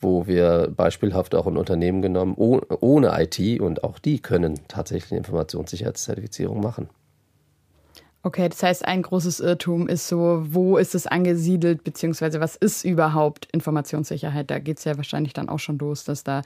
wo 0.01 0.27
wir 0.27 0.71
beispielhaft 0.75 1.35
auch 1.35 1.47
ein 1.47 1.57
Unternehmen 1.57 2.01
genommen 2.01 2.33
oh, 2.37 2.59
ohne 2.81 3.13
IT 3.21 3.61
und 3.61 3.83
auch 3.83 3.99
die 3.99 4.19
können 4.19 4.59
tatsächlich 4.67 5.11
eine 5.11 5.19
Informationssicherheitszertifizierung 5.19 6.59
machen. 6.59 6.89
Okay, 8.23 8.49
das 8.49 8.63
heißt, 8.63 8.85
ein 8.85 9.03
großes 9.03 9.39
Irrtum 9.39 9.87
ist 9.87 10.07
so, 10.07 10.41
wo 10.47 10.77
ist 10.77 10.95
es 10.95 11.05
angesiedelt, 11.05 11.83
beziehungsweise 11.83 12.39
was 12.39 12.55
ist 12.55 12.83
überhaupt 12.83 13.47
Informationssicherheit? 13.51 14.49
Da 14.49 14.57
geht 14.57 14.79
es 14.79 14.83
ja 14.85 14.97
wahrscheinlich 14.97 15.33
dann 15.33 15.47
auch 15.47 15.59
schon 15.59 15.77
los, 15.77 16.03
dass 16.05 16.23
da 16.23 16.41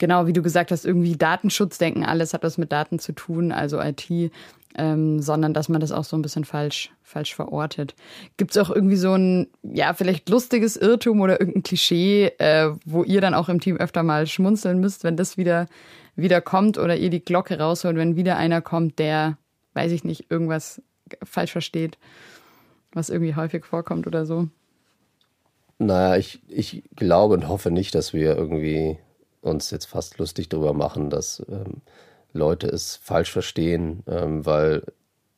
genau, 0.00 0.26
wie 0.26 0.32
du 0.32 0.42
gesagt 0.42 0.72
hast, 0.72 0.84
irgendwie 0.84 1.14
Datenschutz 1.14 1.78
denken, 1.78 2.04
alles 2.04 2.34
hat 2.34 2.42
was 2.42 2.58
mit 2.58 2.72
Daten 2.72 2.98
zu 2.98 3.12
tun, 3.12 3.52
also 3.52 3.80
IT. 3.80 4.32
ähm, 4.76 5.20
sondern 5.20 5.52
dass 5.52 5.68
man 5.68 5.80
das 5.80 5.90
auch 5.90 6.04
so 6.04 6.16
ein 6.16 6.22
bisschen 6.22 6.44
falsch, 6.44 6.92
falsch 7.02 7.34
verortet. 7.34 7.94
Gibt 8.36 8.52
es 8.52 8.56
auch 8.56 8.70
irgendwie 8.70 8.96
so 8.96 9.14
ein, 9.14 9.48
ja, 9.62 9.94
vielleicht 9.94 10.28
lustiges 10.28 10.76
Irrtum 10.76 11.20
oder 11.20 11.40
irgendein 11.40 11.64
Klischee, 11.64 12.26
äh, 12.38 12.70
wo 12.84 13.02
ihr 13.02 13.20
dann 13.20 13.34
auch 13.34 13.48
im 13.48 13.60
Team 13.60 13.76
öfter 13.76 14.04
mal 14.04 14.26
schmunzeln 14.28 14.78
müsst, 14.78 15.02
wenn 15.02 15.16
das 15.16 15.36
wieder, 15.36 15.66
wieder 16.14 16.40
kommt 16.40 16.78
oder 16.78 16.96
ihr 16.96 17.10
die 17.10 17.24
Glocke 17.24 17.58
rausholt, 17.58 17.96
wenn 17.96 18.14
wieder 18.14 18.36
einer 18.36 18.60
kommt, 18.60 19.00
der, 19.00 19.38
weiß 19.74 19.90
ich 19.90 20.04
nicht, 20.04 20.30
irgendwas 20.30 20.80
falsch 21.24 21.50
versteht, 21.50 21.98
was 22.92 23.10
irgendwie 23.10 23.34
häufig 23.34 23.64
vorkommt 23.64 24.06
oder 24.06 24.24
so? 24.24 24.46
Naja, 25.78 26.16
ich, 26.16 26.40
ich 26.48 26.84
glaube 26.94 27.34
und 27.34 27.48
hoffe 27.48 27.72
nicht, 27.72 27.94
dass 27.96 28.12
wir 28.12 28.36
irgendwie 28.36 28.98
uns 29.42 29.70
jetzt 29.70 29.86
fast 29.86 30.18
lustig 30.18 30.48
darüber 30.48 30.72
machen, 30.72 31.10
dass 31.10 31.42
ähm, 31.48 31.82
Leute 32.32 32.68
es 32.68 32.96
falsch 32.96 33.32
verstehen, 33.32 34.02
ähm, 34.06 34.44
weil 34.46 34.82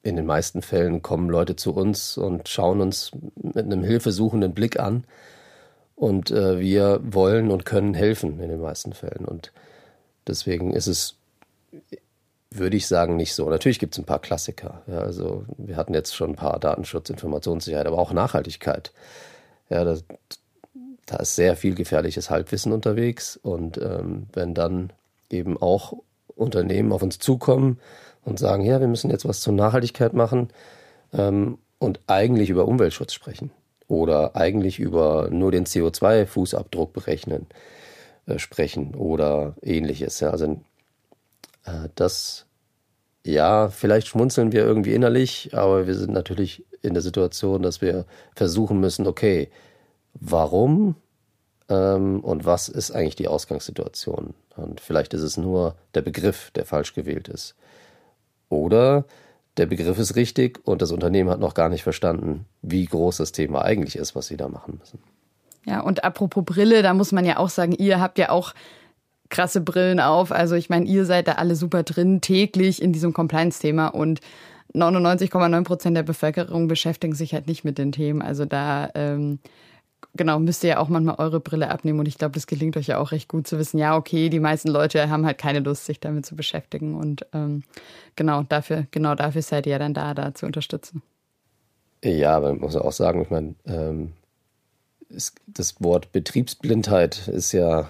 in 0.02 0.16
den 0.16 0.26
meisten 0.26 0.62
Fällen 0.62 1.02
kommen 1.02 1.30
Leute 1.30 1.56
zu 1.56 1.72
uns 1.72 2.18
und 2.18 2.48
schauen 2.48 2.80
uns 2.80 3.12
mit 3.36 3.64
einem 3.64 3.84
hilfesuchenden 3.84 4.52
Blick 4.52 4.78
an. 4.80 5.04
Und 5.94 6.32
äh, 6.32 6.58
wir 6.58 7.00
wollen 7.04 7.50
und 7.50 7.64
können 7.64 7.94
helfen 7.94 8.40
in 8.40 8.48
den 8.48 8.60
meisten 8.60 8.92
Fällen. 8.92 9.24
Und 9.24 9.52
deswegen 10.26 10.72
ist 10.72 10.88
es, 10.88 11.14
würde 12.50 12.76
ich 12.76 12.88
sagen, 12.88 13.16
nicht 13.16 13.34
so. 13.34 13.48
Natürlich 13.48 13.78
gibt 13.78 13.94
es 13.94 14.00
ein 14.00 14.04
paar 14.06 14.18
Klassiker. 14.18 14.82
Ja, 14.88 14.98
also 14.98 15.44
wir 15.56 15.76
hatten 15.76 15.94
jetzt 15.94 16.16
schon 16.16 16.30
ein 16.30 16.36
paar 16.36 16.58
Datenschutz, 16.58 17.08
Informationssicherheit, 17.08 17.86
aber 17.86 17.98
auch 17.98 18.12
Nachhaltigkeit. 18.12 18.92
Ja, 19.70 19.84
das, 19.84 20.04
da 21.12 21.18
ist 21.18 21.36
sehr 21.36 21.56
viel 21.56 21.74
gefährliches 21.74 22.30
Halbwissen 22.30 22.72
unterwegs. 22.72 23.36
Und 23.36 23.76
ähm, 23.76 24.28
wenn 24.32 24.54
dann 24.54 24.92
eben 25.28 25.60
auch 25.60 25.92
Unternehmen 26.34 26.90
auf 26.90 27.02
uns 27.02 27.18
zukommen 27.18 27.78
und 28.24 28.38
sagen, 28.38 28.64
ja, 28.64 28.80
wir 28.80 28.88
müssen 28.88 29.10
jetzt 29.10 29.28
was 29.28 29.40
zur 29.40 29.52
Nachhaltigkeit 29.52 30.14
machen 30.14 30.48
ähm, 31.12 31.58
und 31.78 32.00
eigentlich 32.06 32.48
über 32.48 32.66
Umweltschutz 32.66 33.12
sprechen 33.12 33.50
oder 33.88 34.36
eigentlich 34.36 34.78
über 34.78 35.28
nur 35.30 35.52
den 35.52 35.66
CO2-Fußabdruck 35.66 36.94
berechnen, 36.94 37.46
äh, 38.26 38.38
sprechen 38.38 38.94
oder 38.94 39.54
ähnliches. 39.60 40.20
Ja. 40.20 40.30
Also 40.30 40.62
äh, 41.66 41.90
das, 41.94 42.46
ja, 43.22 43.68
vielleicht 43.68 44.08
schmunzeln 44.08 44.52
wir 44.52 44.64
irgendwie 44.64 44.94
innerlich, 44.94 45.50
aber 45.52 45.86
wir 45.86 45.94
sind 45.94 46.12
natürlich 46.12 46.64
in 46.80 46.94
der 46.94 47.02
Situation, 47.02 47.62
dass 47.62 47.82
wir 47.82 48.06
versuchen 48.34 48.80
müssen, 48.80 49.06
okay, 49.06 49.50
warum 50.14 50.96
ähm, 51.72 52.20
und 52.20 52.44
was 52.44 52.68
ist 52.68 52.90
eigentlich 52.90 53.16
die 53.16 53.28
Ausgangssituation? 53.28 54.34
Und 54.56 54.80
vielleicht 54.80 55.14
ist 55.14 55.22
es 55.22 55.36
nur 55.36 55.74
der 55.94 56.02
Begriff, 56.02 56.50
der 56.50 56.66
falsch 56.66 56.94
gewählt 56.94 57.28
ist. 57.28 57.54
Oder 58.50 59.06
der 59.56 59.66
Begriff 59.66 59.98
ist 59.98 60.16
richtig 60.16 60.60
und 60.64 60.82
das 60.82 60.92
Unternehmen 60.92 61.30
hat 61.30 61.40
noch 61.40 61.54
gar 61.54 61.70
nicht 61.70 61.82
verstanden, 61.82 62.46
wie 62.60 62.84
groß 62.84 63.16
das 63.16 63.32
Thema 63.32 63.62
eigentlich 63.62 63.96
ist, 63.96 64.14
was 64.14 64.26
sie 64.26 64.36
da 64.36 64.48
machen 64.48 64.78
müssen. 64.78 64.98
Ja, 65.64 65.80
und 65.80 66.04
apropos 66.04 66.44
Brille, 66.44 66.82
da 66.82 66.92
muss 66.92 67.12
man 67.12 67.24
ja 67.24 67.38
auch 67.38 67.48
sagen, 67.48 67.72
ihr 67.72 68.00
habt 68.00 68.18
ja 68.18 68.30
auch 68.30 68.52
krasse 69.30 69.60
Brillen 69.60 70.00
auf. 70.00 70.32
Also 70.32 70.56
ich 70.56 70.68
meine, 70.68 70.86
ihr 70.86 71.06
seid 71.06 71.28
da 71.28 71.32
alle 71.32 71.54
super 71.54 71.84
drin, 71.84 72.20
täglich 72.20 72.82
in 72.82 72.92
diesem 72.92 73.14
Compliance-Thema 73.14 73.88
und 73.88 74.20
99,9 74.74 75.64
Prozent 75.64 75.96
der 75.96 76.02
Bevölkerung 76.02 76.66
beschäftigen 76.66 77.14
sich 77.14 77.32
halt 77.32 77.46
nicht 77.46 77.64
mit 77.64 77.78
den 77.78 77.92
Themen. 77.92 78.20
Also 78.20 78.44
da 78.44 78.90
ähm, 78.94 79.38
genau, 80.14 80.38
müsst 80.38 80.62
ihr 80.64 80.70
ja 80.70 80.78
auch 80.78 80.88
manchmal 80.88 81.16
eure 81.16 81.40
Brille 81.40 81.70
abnehmen 81.70 82.00
und 82.00 82.06
ich 82.06 82.18
glaube, 82.18 82.34
das 82.34 82.46
gelingt 82.46 82.76
euch 82.76 82.88
ja 82.88 82.98
auch 82.98 83.12
recht 83.12 83.28
gut 83.28 83.46
zu 83.46 83.58
wissen, 83.58 83.78
ja, 83.78 83.96
okay, 83.96 84.28
die 84.28 84.40
meisten 84.40 84.68
Leute 84.68 85.08
haben 85.10 85.26
halt 85.26 85.38
keine 85.38 85.60
Lust, 85.60 85.86
sich 85.86 86.00
damit 86.00 86.26
zu 86.26 86.36
beschäftigen 86.36 86.94
und 86.94 87.26
ähm, 87.32 87.62
genau 88.16 88.42
dafür, 88.42 88.86
genau 88.90 89.14
dafür 89.14 89.42
seid 89.42 89.66
ihr 89.66 89.72
ja 89.72 89.78
dann 89.78 89.94
da, 89.94 90.14
da 90.14 90.34
zu 90.34 90.46
unterstützen. 90.46 91.02
Ja, 92.04 92.36
aber 92.36 92.50
man 92.50 92.60
muss 92.60 92.76
auch 92.76 92.92
sagen, 92.92 93.22
ich 93.22 93.30
meine, 93.30 93.54
ähm, 93.66 94.12
das 95.46 95.80
Wort 95.80 96.12
Betriebsblindheit 96.12 97.28
ist 97.28 97.52
ja, 97.52 97.88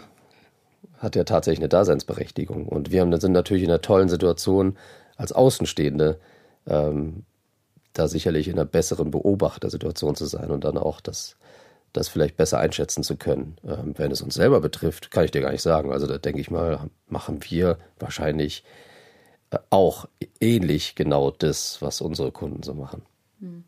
hat 0.99 1.17
ja 1.17 1.25
tatsächlich 1.25 1.61
eine 1.61 1.69
Daseinsberechtigung 1.69 2.67
und 2.67 2.91
wir 2.91 3.01
haben, 3.01 3.19
sind 3.21 3.33
natürlich 3.33 3.63
in 3.63 3.71
einer 3.71 3.81
tollen 3.81 4.09
Situation 4.09 4.77
als 5.17 5.33
Außenstehende, 5.33 6.19
ähm, 6.67 7.25
da 7.93 8.09
sicherlich 8.09 8.49
in 8.49 8.55
einer 8.55 8.65
besseren 8.65 9.11
Beobachtersituation 9.11 10.15
zu 10.15 10.27
sein 10.27 10.51
und 10.51 10.65
dann 10.65 10.79
auch 10.79 11.01
das 11.01 11.37
das 11.93 12.09
vielleicht 12.09 12.37
besser 12.37 12.59
einschätzen 12.59 13.03
zu 13.03 13.17
können. 13.17 13.57
Ähm, 13.65 13.95
wenn 13.97 14.11
es 14.11 14.23
uns 14.23 14.35
selber 14.35 14.61
betrifft, 14.61 15.11
kann 15.11 15.25
ich 15.25 15.31
dir 15.31 15.43
gar 15.43 15.53
nicht 15.53 15.63
sagen. 15.63 15.93
Also 15.93 16.07
da 16.07 16.19
denke 16.19 16.41
ich 16.41 16.51
mal, 16.51 16.91
machen 17.09 17.41
wir 17.49 17.79
wahrscheinlich 17.99 18.65
äh, 19.51 19.59
auch 19.71 20.09
ähnlich 20.41 20.95
genau 20.95 21.31
das, 21.31 21.81
was 21.81 22.01
unsere 22.01 22.33
Kunden 22.33 22.63
so 22.63 22.75
machen. 22.75 23.03
Hm. 23.41 23.65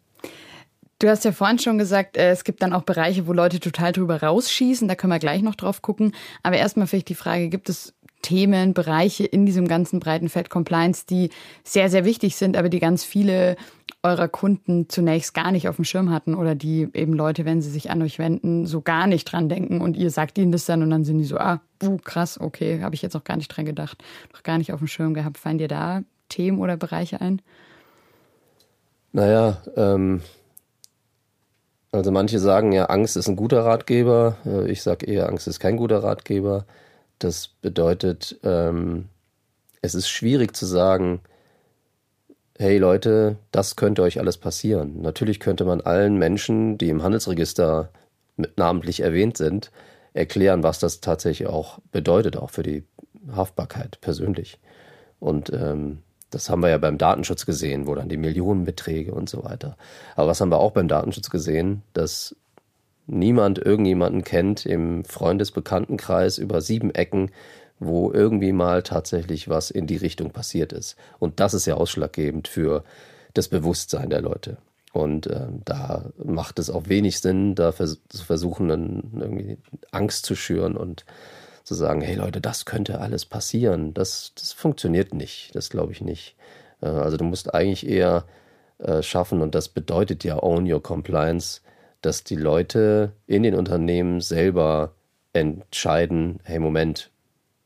Du 0.98 1.08
hast 1.08 1.24
ja 1.24 1.32
vorhin 1.32 1.58
schon 1.58 1.76
gesagt, 1.76 2.16
äh, 2.16 2.30
es 2.30 2.44
gibt 2.44 2.62
dann 2.62 2.72
auch 2.72 2.82
Bereiche, 2.82 3.26
wo 3.26 3.32
Leute 3.32 3.60
total 3.60 3.92
drüber 3.92 4.22
rausschießen. 4.22 4.88
Da 4.88 4.94
können 4.94 5.12
wir 5.12 5.18
gleich 5.18 5.42
noch 5.42 5.54
drauf 5.54 5.82
gucken. 5.82 6.14
Aber 6.42 6.56
erstmal 6.56 6.86
vielleicht 6.86 7.08
die 7.08 7.14
Frage, 7.14 7.48
gibt 7.48 7.68
es 7.68 7.94
Themen, 8.22 8.72
Bereiche 8.72 9.26
in 9.26 9.44
diesem 9.44 9.68
ganzen 9.68 10.00
breiten 10.00 10.30
Feld 10.30 10.48
Compliance, 10.48 11.04
die 11.04 11.28
sehr, 11.62 11.90
sehr 11.90 12.06
wichtig 12.06 12.36
sind, 12.36 12.56
aber 12.56 12.70
die 12.70 12.78
ganz 12.78 13.04
viele 13.04 13.56
eurer 14.04 14.28
Kunden 14.28 14.88
zunächst 14.90 15.32
gar 15.32 15.50
nicht 15.50 15.68
auf 15.68 15.76
dem 15.76 15.84
Schirm 15.84 16.10
hatten 16.10 16.34
oder 16.34 16.54
die 16.54 16.88
eben 16.92 17.14
Leute, 17.14 17.46
wenn 17.46 17.62
sie 17.62 17.70
sich 17.70 17.90
an 17.90 18.02
euch 18.02 18.18
wenden, 18.18 18.66
so 18.66 18.82
gar 18.82 19.06
nicht 19.06 19.24
dran 19.24 19.48
denken 19.48 19.80
und 19.80 19.96
ihr 19.96 20.10
sagt 20.10 20.36
ihnen 20.36 20.52
das 20.52 20.66
dann 20.66 20.82
und 20.82 20.90
dann 20.90 21.04
sind 21.04 21.18
die 21.18 21.24
so, 21.24 21.38
ah, 21.38 21.60
uh, 21.82 21.96
krass, 21.96 22.38
okay, 22.38 22.82
habe 22.82 22.94
ich 22.94 23.02
jetzt 23.02 23.14
noch 23.14 23.24
gar 23.24 23.38
nicht 23.38 23.48
dran 23.48 23.64
gedacht, 23.64 24.04
noch 24.34 24.42
gar 24.42 24.58
nicht 24.58 24.72
auf 24.72 24.80
dem 24.80 24.88
Schirm 24.88 25.14
gehabt. 25.14 25.38
Fallen 25.38 25.58
dir 25.58 25.68
da 25.68 26.02
Themen 26.28 26.58
oder 26.58 26.76
Bereiche 26.76 27.20
ein? 27.20 27.40
Naja, 29.12 29.62
ähm, 29.74 30.20
also 31.90 32.10
manche 32.10 32.38
sagen 32.38 32.72
ja, 32.72 32.86
Angst 32.86 33.16
ist 33.16 33.28
ein 33.28 33.36
guter 33.36 33.64
Ratgeber. 33.64 34.36
Äh, 34.44 34.70
ich 34.70 34.82
sage 34.82 35.06
eher, 35.06 35.28
Angst 35.28 35.48
ist 35.48 35.60
kein 35.60 35.78
guter 35.78 36.02
Ratgeber. 36.02 36.66
Das 37.18 37.48
bedeutet, 37.48 38.38
ähm, 38.42 39.06
es 39.80 39.94
ist 39.94 40.08
schwierig 40.08 40.54
zu 40.54 40.66
sagen, 40.66 41.20
hey 42.58 42.78
Leute, 42.78 43.36
das 43.50 43.76
könnte 43.76 44.02
euch 44.02 44.18
alles 44.18 44.38
passieren. 44.38 45.02
Natürlich 45.02 45.40
könnte 45.40 45.64
man 45.64 45.80
allen 45.80 46.18
Menschen, 46.18 46.78
die 46.78 46.88
im 46.88 47.02
Handelsregister 47.02 47.90
namentlich 48.56 49.00
erwähnt 49.00 49.36
sind, 49.36 49.70
erklären, 50.12 50.62
was 50.62 50.78
das 50.78 51.00
tatsächlich 51.00 51.48
auch 51.48 51.78
bedeutet, 51.90 52.36
auch 52.36 52.50
für 52.50 52.62
die 52.62 52.84
Haftbarkeit 53.34 54.00
persönlich. 54.00 54.58
Und 55.20 55.52
ähm, 55.52 55.98
das 56.30 56.50
haben 56.50 56.62
wir 56.62 56.68
ja 56.68 56.78
beim 56.78 56.98
Datenschutz 56.98 57.46
gesehen, 57.46 57.86
wo 57.86 57.94
dann 57.94 58.08
die 58.08 58.16
Millionenbeträge 58.16 59.14
und 59.14 59.28
so 59.28 59.44
weiter. 59.44 59.76
Aber 60.16 60.28
was 60.28 60.40
haben 60.40 60.50
wir 60.50 60.58
auch 60.58 60.72
beim 60.72 60.88
Datenschutz 60.88 61.30
gesehen? 61.30 61.82
Dass 61.92 62.36
niemand 63.06 63.58
irgendjemanden 63.58 64.24
kennt 64.24 64.66
im 64.66 65.04
Freundesbekanntenkreis 65.04 66.38
über 66.38 66.60
sieben 66.60 66.94
Ecken, 66.94 67.30
wo 67.86 68.12
irgendwie 68.12 68.52
mal 68.52 68.82
tatsächlich 68.82 69.48
was 69.48 69.70
in 69.70 69.86
die 69.86 69.96
Richtung 69.96 70.30
passiert 70.30 70.72
ist. 70.72 70.96
Und 71.18 71.40
das 71.40 71.54
ist 71.54 71.66
ja 71.66 71.74
ausschlaggebend 71.74 72.48
für 72.48 72.84
das 73.34 73.48
Bewusstsein 73.48 74.10
der 74.10 74.20
Leute. 74.20 74.56
Und 74.92 75.26
äh, 75.26 75.46
da 75.64 76.10
macht 76.22 76.58
es 76.58 76.70
auch 76.70 76.88
wenig 76.88 77.20
Sinn, 77.20 77.54
da 77.56 77.72
vers 77.72 78.00
zu 78.08 78.24
versuchen, 78.24 78.68
dann 78.68 79.02
irgendwie 79.18 79.58
Angst 79.90 80.24
zu 80.24 80.36
schüren 80.36 80.76
und 80.76 81.04
zu 81.64 81.74
sagen, 81.74 82.00
hey 82.00 82.14
Leute, 82.14 82.40
das 82.40 82.64
könnte 82.64 83.00
alles 83.00 83.24
passieren. 83.24 83.92
Das, 83.94 84.32
das 84.38 84.52
funktioniert 84.52 85.12
nicht. 85.12 85.54
Das 85.54 85.70
glaube 85.70 85.92
ich 85.92 86.00
nicht. 86.00 86.36
Äh, 86.80 86.86
also 86.86 87.16
du 87.16 87.24
musst 87.24 87.54
eigentlich 87.54 87.88
eher 87.88 88.24
äh, 88.78 89.02
schaffen, 89.02 89.40
und 89.40 89.54
das 89.54 89.68
bedeutet 89.68 90.24
ja 90.24 90.40
Own 90.42 90.70
Your 90.70 90.82
Compliance, 90.82 91.60
dass 92.00 92.22
die 92.22 92.36
Leute 92.36 93.12
in 93.26 93.42
den 93.42 93.54
Unternehmen 93.54 94.20
selber 94.20 94.92
entscheiden, 95.32 96.38
hey 96.44 96.58
Moment, 96.58 97.10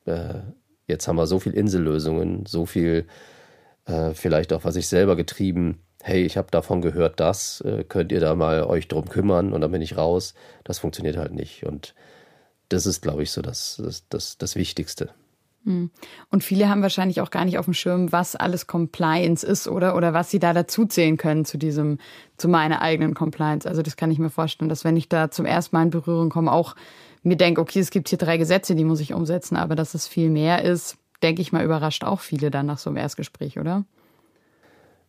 äh, 0.08 0.42
jetzt 0.86 1.06
haben 1.06 1.16
wir 1.16 1.26
so 1.26 1.38
viel 1.38 1.52
Insellösungen, 1.52 2.46
so 2.46 2.66
viel 2.66 3.06
äh, 3.86 4.14
vielleicht 4.14 4.52
auch 4.52 4.64
was 4.64 4.76
ich 4.76 4.88
selber 4.88 5.16
getrieben. 5.16 5.82
Hey, 6.02 6.24
ich 6.24 6.36
habe 6.36 6.50
davon 6.50 6.80
gehört, 6.80 7.20
das 7.20 7.60
äh, 7.62 7.84
könnt 7.84 8.12
ihr 8.12 8.20
da 8.20 8.34
mal 8.34 8.64
euch 8.64 8.88
drum 8.88 9.08
kümmern 9.08 9.52
und 9.52 9.60
dann 9.60 9.72
bin 9.72 9.82
ich 9.82 9.96
raus. 9.96 10.34
Das 10.64 10.78
funktioniert 10.78 11.16
halt 11.16 11.32
nicht 11.32 11.64
und 11.64 11.94
das 12.68 12.86
ist, 12.86 13.02
glaube 13.02 13.22
ich, 13.22 13.30
so 13.30 13.42
das, 13.42 13.80
das, 13.82 14.08
das, 14.08 14.38
das 14.38 14.56
Wichtigste. 14.56 15.10
Hm. 15.64 15.90
Und 16.30 16.44
viele 16.44 16.68
haben 16.68 16.82
wahrscheinlich 16.82 17.20
auch 17.20 17.30
gar 17.30 17.44
nicht 17.44 17.58
auf 17.58 17.64
dem 17.64 17.74
Schirm, 17.74 18.12
was 18.12 18.36
alles 18.36 18.66
Compliance 18.66 19.44
ist, 19.44 19.68
oder? 19.68 19.96
Oder 19.96 20.14
was 20.14 20.30
sie 20.30 20.38
da 20.38 20.52
dazuzählen 20.52 21.16
können 21.16 21.44
zu 21.44 21.58
diesem, 21.58 21.98
zu 22.36 22.48
meiner 22.48 22.80
eigenen 22.80 23.14
Compliance. 23.14 23.68
Also 23.68 23.82
das 23.82 23.96
kann 23.96 24.10
ich 24.10 24.18
mir 24.18 24.30
vorstellen, 24.30 24.68
dass 24.68 24.84
wenn 24.84 24.96
ich 24.96 25.08
da 25.08 25.30
zum 25.30 25.46
ersten 25.46 25.74
Mal 25.74 25.84
in 25.84 25.90
Berührung 25.90 26.30
komme, 26.30 26.52
auch 26.52 26.76
mir 27.22 27.36
denke, 27.36 27.60
okay, 27.60 27.80
es 27.80 27.90
gibt 27.90 28.08
hier 28.08 28.18
drei 28.18 28.36
Gesetze, 28.36 28.74
die 28.74 28.84
muss 28.84 29.00
ich 29.00 29.14
umsetzen, 29.14 29.56
aber 29.56 29.74
dass 29.74 29.94
es 29.94 30.06
viel 30.06 30.30
mehr 30.30 30.64
ist, 30.64 30.96
denke 31.22 31.42
ich 31.42 31.52
mal, 31.52 31.64
überrascht 31.64 32.04
auch 32.04 32.20
viele 32.20 32.50
dann 32.50 32.66
nach 32.66 32.78
so 32.78 32.90
einem 32.90 32.98
Erstgespräch, 32.98 33.58
oder? 33.58 33.84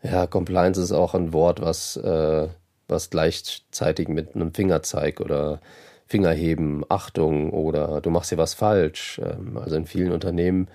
Ja, 0.02 0.28
Compliance 0.28 0.82
ist 0.82 0.92
auch 0.92 1.14
ein 1.14 1.34
Wort, 1.34 1.62
was, 1.62 1.98
äh, 1.98 2.48
was 2.88 3.10
gleichzeitig 3.10 4.08
mit 4.08 4.36
einem 4.36 4.54
Fingerzeig 4.54 5.20
oder 5.20 5.60
Fingerheben, 6.08 6.84
Achtung 6.90 7.52
oder 7.52 8.02
du 8.02 8.10
machst 8.10 8.30
hier 8.30 8.38
was 8.38 8.54
falsch. 8.54 9.22
Ähm, 9.24 9.58
also 9.58 9.76
in 9.76 9.86
vielen 9.86 10.12
Unternehmen 10.12 10.70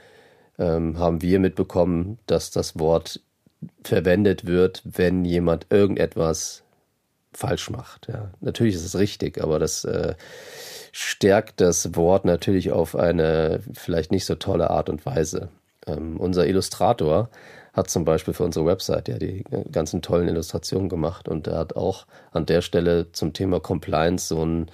ähm, 0.59 0.99
haben 0.99 1.23
wir 1.23 1.41
mitbekommen, 1.41 2.19
dass 2.27 2.51
das 2.51 2.79
Wort 2.79 3.21
verwendet 3.83 4.47
wird, 4.47 4.83
wenn 4.85 5.25
jemand 5.25 5.67
irgendetwas 5.71 6.64
falsch 7.37 7.71
macht. 7.71 8.09
Ja. 8.09 8.31
Natürlich 8.41 8.75
ist 8.75 8.85
es 8.85 8.99
richtig, 8.99 9.43
aber 9.43 9.59
das 9.59 9.85
äh, 9.85 10.15
stärkt 10.93 11.61
das 11.61 11.97
Wort 11.97 12.25
natürlich 12.25 12.71
auf 12.73 12.97
eine 12.97 13.61
vielleicht 13.73 14.13
nicht 14.13 14.25
so 14.25 14.35
tolle 14.35 14.71
Art 14.71 14.89
und 14.89 15.05
Weise. 15.07 15.49
Ähm, 15.87 16.19
unser 16.19 16.47
Illustrator 16.47 17.29
hat 17.73 17.91
zum 17.91 18.05
Beispiel 18.05 18.35
für 18.35 18.45
unsere 18.45 18.67
Website 18.67 19.09
ja 19.09 19.19
die 19.19 19.45
ganzen 19.73 20.01
tollen 20.01 20.29
Illustrationen 20.29 20.89
gemacht 20.89 21.29
und 21.29 21.49
er 21.49 21.59
hat 21.59 21.77
auch 21.77 22.07
an 22.31 22.47
der 22.47 22.63
Stelle 22.63 23.11
zum 23.13 23.33
Thema 23.33 23.59
Compliance 23.61 24.29
so 24.29 24.45
ein 24.45 24.71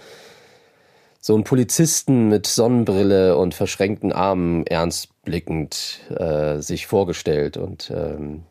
so 1.22 1.34
einen 1.34 1.44
Polizisten 1.44 2.28
mit 2.28 2.46
Sonnenbrille 2.46 3.36
und 3.36 3.54
verschränkten 3.54 4.10
Armen 4.10 4.66
ernstblickend 4.66 6.00
äh, 6.16 6.60
sich 6.60 6.86
vorgestellt. 6.86 7.58
Und 7.58 7.92
ähm, 7.94 8.44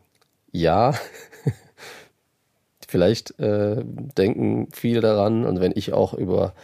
ja, 0.52 0.94
vielleicht 2.90 3.38
äh, 3.38 3.82
denken 4.18 4.68
viele 4.72 5.00
daran. 5.00 5.44
Und 5.44 5.60
wenn 5.60 5.72
ich 5.74 5.92
auch 5.92 6.14
über 6.14 6.54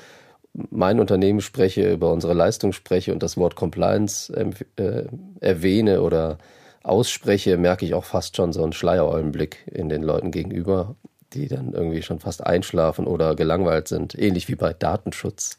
mein 0.71 1.01
Unternehmen 1.01 1.41
spreche, 1.41 1.93
über 1.93 2.13
unsere 2.13 2.35
Leistung 2.35 2.73
spreche 2.73 3.13
und 3.13 3.23
das 3.23 3.37
Wort 3.37 3.57
Compliance 3.57 4.33
äh, 4.77 5.05
erwähne 5.41 6.03
oder 6.03 6.39
ausspreche, 6.83 7.57
merke 7.57 7.85
ich 7.85 7.95
auch 7.95 8.05
fast 8.05 8.37
schon 8.37 8.53
so 8.53 8.63
einen 8.63 8.73
Schleiereulenblick 8.73 9.67
in 9.73 9.89
den 9.89 10.03
Leuten 10.03 10.31
gegenüber, 10.31 10.95
die 11.33 11.49
dann 11.49 11.73
irgendwie 11.73 12.03
schon 12.03 12.21
fast 12.21 12.47
einschlafen 12.47 13.07
oder 13.07 13.35
gelangweilt 13.35 13.89
sind. 13.89 14.15
Ähnlich 14.15 14.49
wie 14.49 14.55
bei 14.55 14.73
Datenschutz 14.73 15.59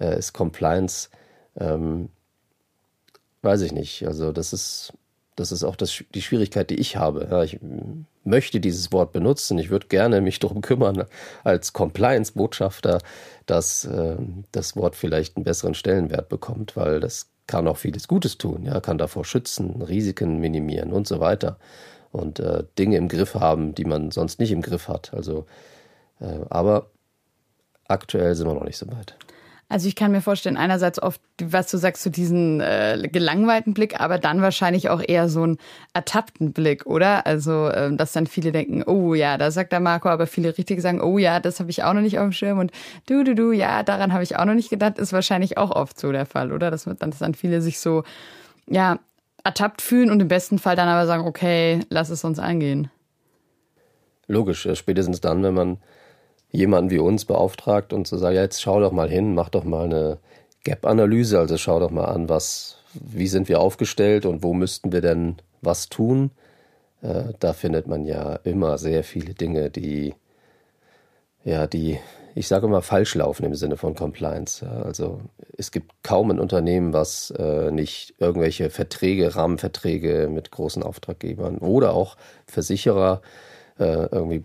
äh, 0.00 0.18
ist 0.18 0.32
Compliance, 0.32 1.10
ähm, 1.58 2.08
weiß 3.42 3.62
ich 3.62 3.72
nicht. 3.72 4.06
Also 4.06 4.32
das 4.32 4.52
ist, 4.52 4.92
das 5.38 5.52
ist 5.52 5.64
auch 5.64 5.76
das, 5.76 6.02
die 6.14 6.22
Schwierigkeit, 6.22 6.70
die 6.70 6.80
ich 6.80 6.96
habe. 6.96 7.28
Ja, 7.30 7.42
ich 7.42 7.58
möchte 8.24 8.60
dieses 8.60 8.92
Wort 8.92 9.12
benutzen. 9.12 9.58
Ich 9.58 9.70
würde 9.70 9.86
gerne 9.86 10.20
mich 10.20 10.38
darum 10.38 10.60
kümmern, 10.60 11.04
als 11.44 11.72
Compliance-Botschafter, 11.72 12.98
dass 13.46 13.84
äh, 13.84 14.16
das 14.52 14.76
Wort 14.76 14.96
vielleicht 14.96 15.36
einen 15.36 15.44
besseren 15.44 15.74
Stellenwert 15.74 16.28
bekommt, 16.28 16.76
weil 16.76 17.00
das 17.00 17.30
kann 17.46 17.68
auch 17.68 17.76
vieles 17.76 18.08
Gutes 18.08 18.36
tun, 18.36 18.64
ja, 18.64 18.80
kann 18.80 18.98
davor 18.98 19.24
schützen, 19.24 19.80
Risiken 19.80 20.38
minimieren 20.38 20.92
und 20.92 21.06
so 21.06 21.18
weiter 21.20 21.58
und 22.12 22.40
äh, 22.40 22.64
Dinge 22.78 22.96
im 22.96 23.08
Griff 23.08 23.34
haben, 23.34 23.74
die 23.74 23.84
man 23.84 24.10
sonst 24.10 24.40
nicht 24.40 24.52
im 24.52 24.60
Griff 24.60 24.88
hat. 24.88 25.14
Also, 25.14 25.46
äh, 26.20 26.40
aber 26.50 26.90
aktuell 27.86 28.34
sind 28.34 28.46
wir 28.46 28.54
noch 28.54 28.64
nicht 28.64 28.78
so 28.78 28.86
weit. 28.88 29.16
Also 29.70 29.86
ich 29.86 29.96
kann 29.96 30.12
mir 30.12 30.22
vorstellen, 30.22 30.56
einerseits 30.56 31.00
oft, 31.02 31.20
was 31.42 31.70
du 31.70 31.76
sagst, 31.76 32.02
so 32.02 32.08
diesen 32.08 32.60
äh, 32.60 33.06
gelangweilten 33.12 33.74
Blick, 33.74 34.00
aber 34.00 34.18
dann 34.18 34.40
wahrscheinlich 34.40 34.88
auch 34.88 35.02
eher 35.06 35.28
so 35.28 35.42
einen 35.42 35.58
ertappten 35.92 36.54
Blick, 36.54 36.86
oder? 36.86 37.26
Also, 37.26 37.70
ähm, 37.70 37.98
dass 37.98 38.12
dann 38.12 38.26
viele 38.26 38.50
denken, 38.50 38.82
oh 38.86 39.12
ja, 39.12 39.36
da 39.36 39.50
sagt 39.50 39.72
der 39.72 39.80
Marco, 39.80 40.08
aber 40.08 40.26
viele 40.26 40.56
richtig 40.56 40.80
sagen, 40.80 41.02
oh 41.02 41.18
ja, 41.18 41.38
das 41.38 41.60
habe 41.60 41.70
ich 41.70 41.84
auch 41.84 41.92
noch 41.92 42.00
nicht 42.00 42.18
auf 42.18 42.24
dem 42.24 42.32
Schirm 42.32 42.58
und 42.58 42.72
du, 43.06 43.24
du, 43.24 43.34
du, 43.34 43.52
ja, 43.52 43.82
daran 43.82 44.14
habe 44.14 44.22
ich 44.22 44.36
auch 44.36 44.46
noch 44.46 44.54
nicht 44.54 44.70
gedacht, 44.70 44.98
ist 44.98 45.12
wahrscheinlich 45.12 45.58
auch 45.58 45.70
oft 45.70 46.00
so 46.00 46.12
der 46.12 46.24
Fall, 46.24 46.50
oder? 46.50 46.70
Dass, 46.70 46.84
dass 46.84 47.18
dann 47.18 47.34
viele 47.34 47.60
sich 47.60 47.78
so, 47.78 48.04
ja, 48.66 48.98
ertappt 49.44 49.82
fühlen 49.82 50.10
und 50.10 50.20
im 50.20 50.28
besten 50.28 50.58
Fall 50.58 50.76
dann 50.76 50.88
aber 50.88 51.06
sagen, 51.06 51.26
okay, 51.26 51.80
lass 51.90 52.08
es 52.08 52.24
uns 52.24 52.38
angehen. 52.38 52.90
Logisch, 54.28 54.66
spätestens 54.74 55.20
dann, 55.20 55.42
wenn 55.42 55.54
man 55.54 55.78
jemanden 56.50 56.90
wie 56.90 56.98
uns 56.98 57.24
beauftragt 57.24 57.92
und 57.92 58.06
zu 58.06 58.16
sagen, 58.16 58.36
ja, 58.36 58.42
jetzt 58.42 58.62
schau 58.62 58.80
doch 58.80 58.92
mal 58.92 59.08
hin, 59.08 59.34
mach 59.34 59.48
doch 59.48 59.64
mal 59.64 59.84
eine 59.84 60.18
Gap-Analyse, 60.64 61.38
also 61.38 61.56
schau 61.56 61.80
doch 61.80 61.90
mal 61.90 62.06
an, 62.06 62.28
was, 62.28 62.78
wie 62.94 63.28
sind 63.28 63.48
wir 63.48 63.60
aufgestellt 63.60 64.26
und 64.26 64.42
wo 64.42 64.54
müssten 64.54 64.92
wir 64.92 65.00
denn 65.00 65.36
was 65.60 65.88
tun. 65.88 66.30
Äh, 67.02 67.34
da 67.38 67.52
findet 67.52 67.86
man 67.86 68.04
ja 68.04 68.36
immer 68.44 68.78
sehr 68.78 69.04
viele 69.04 69.34
Dinge, 69.34 69.70
die, 69.70 70.14
ja, 71.44 71.66
die, 71.66 71.98
ich 72.34 72.48
sage 72.48 72.66
immer, 72.66 72.82
falsch 72.82 73.14
laufen 73.14 73.44
im 73.44 73.54
Sinne 73.54 73.76
von 73.76 73.94
Compliance. 73.94 74.66
Also 74.66 75.20
es 75.56 75.70
gibt 75.70 75.92
kaum 76.02 76.30
ein 76.30 76.40
Unternehmen, 76.40 76.92
was 76.92 77.30
äh, 77.30 77.70
nicht 77.70 78.14
irgendwelche 78.18 78.70
Verträge, 78.70 79.34
Rahmenverträge 79.36 80.28
mit 80.30 80.50
großen 80.50 80.82
Auftraggebern 80.82 81.58
oder 81.58 81.92
auch 81.92 82.16
Versicherer 82.46 83.22
äh, 83.78 84.08
irgendwie 84.10 84.44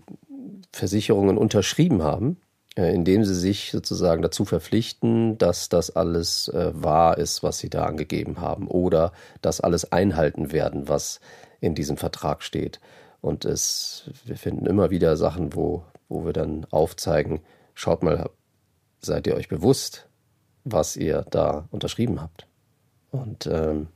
Versicherungen 0.72 1.38
unterschrieben 1.38 2.02
haben, 2.02 2.38
äh, 2.76 2.92
indem 2.94 3.24
sie 3.24 3.34
sich 3.34 3.70
sozusagen 3.70 4.22
dazu 4.22 4.44
verpflichten, 4.44 5.38
dass 5.38 5.68
das 5.68 5.94
alles 5.94 6.48
äh, 6.48 6.72
wahr 6.74 7.18
ist, 7.18 7.42
was 7.42 7.58
sie 7.58 7.70
da 7.70 7.86
angegeben 7.86 8.40
haben, 8.40 8.68
oder 8.68 9.12
dass 9.42 9.60
alles 9.60 9.92
einhalten 9.92 10.52
werden, 10.52 10.88
was 10.88 11.20
in 11.60 11.74
diesem 11.74 11.96
Vertrag 11.96 12.42
steht. 12.42 12.80
Und 13.20 13.44
es, 13.44 14.10
wir 14.24 14.36
finden 14.36 14.66
immer 14.66 14.90
wieder 14.90 15.16
Sachen, 15.16 15.54
wo, 15.54 15.84
wo 16.08 16.24
wir 16.24 16.32
dann 16.32 16.66
aufzeigen, 16.70 17.40
schaut 17.74 18.02
mal, 18.02 18.28
seid 19.00 19.26
ihr 19.26 19.34
euch 19.34 19.48
bewusst, 19.48 20.08
was 20.64 20.96
ihr 20.96 21.24
da 21.30 21.68
unterschrieben 21.70 22.20
habt. 22.20 22.46
Und 23.10 23.46
ähm, 23.46 23.88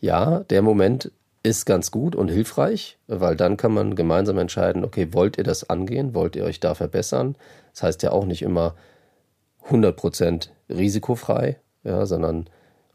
ja, 0.00 0.40
der 0.44 0.62
Moment 0.62 1.12
ist 1.42 1.64
ganz 1.64 1.90
gut 1.90 2.14
und 2.14 2.28
hilfreich, 2.28 2.98
weil 3.06 3.36
dann 3.36 3.56
kann 3.56 3.72
man 3.72 3.94
gemeinsam 3.94 4.38
entscheiden, 4.38 4.84
okay, 4.84 5.12
wollt 5.12 5.38
ihr 5.38 5.44
das 5.44 5.68
angehen, 5.70 6.14
wollt 6.14 6.36
ihr 6.36 6.44
euch 6.44 6.60
da 6.60 6.74
verbessern? 6.74 7.36
Das 7.72 7.82
heißt 7.82 8.02
ja 8.02 8.12
auch 8.12 8.26
nicht 8.26 8.42
immer 8.42 8.74
100% 9.68 10.48
risikofrei, 10.68 11.58
ja, 11.84 12.04
sondern 12.04 12.48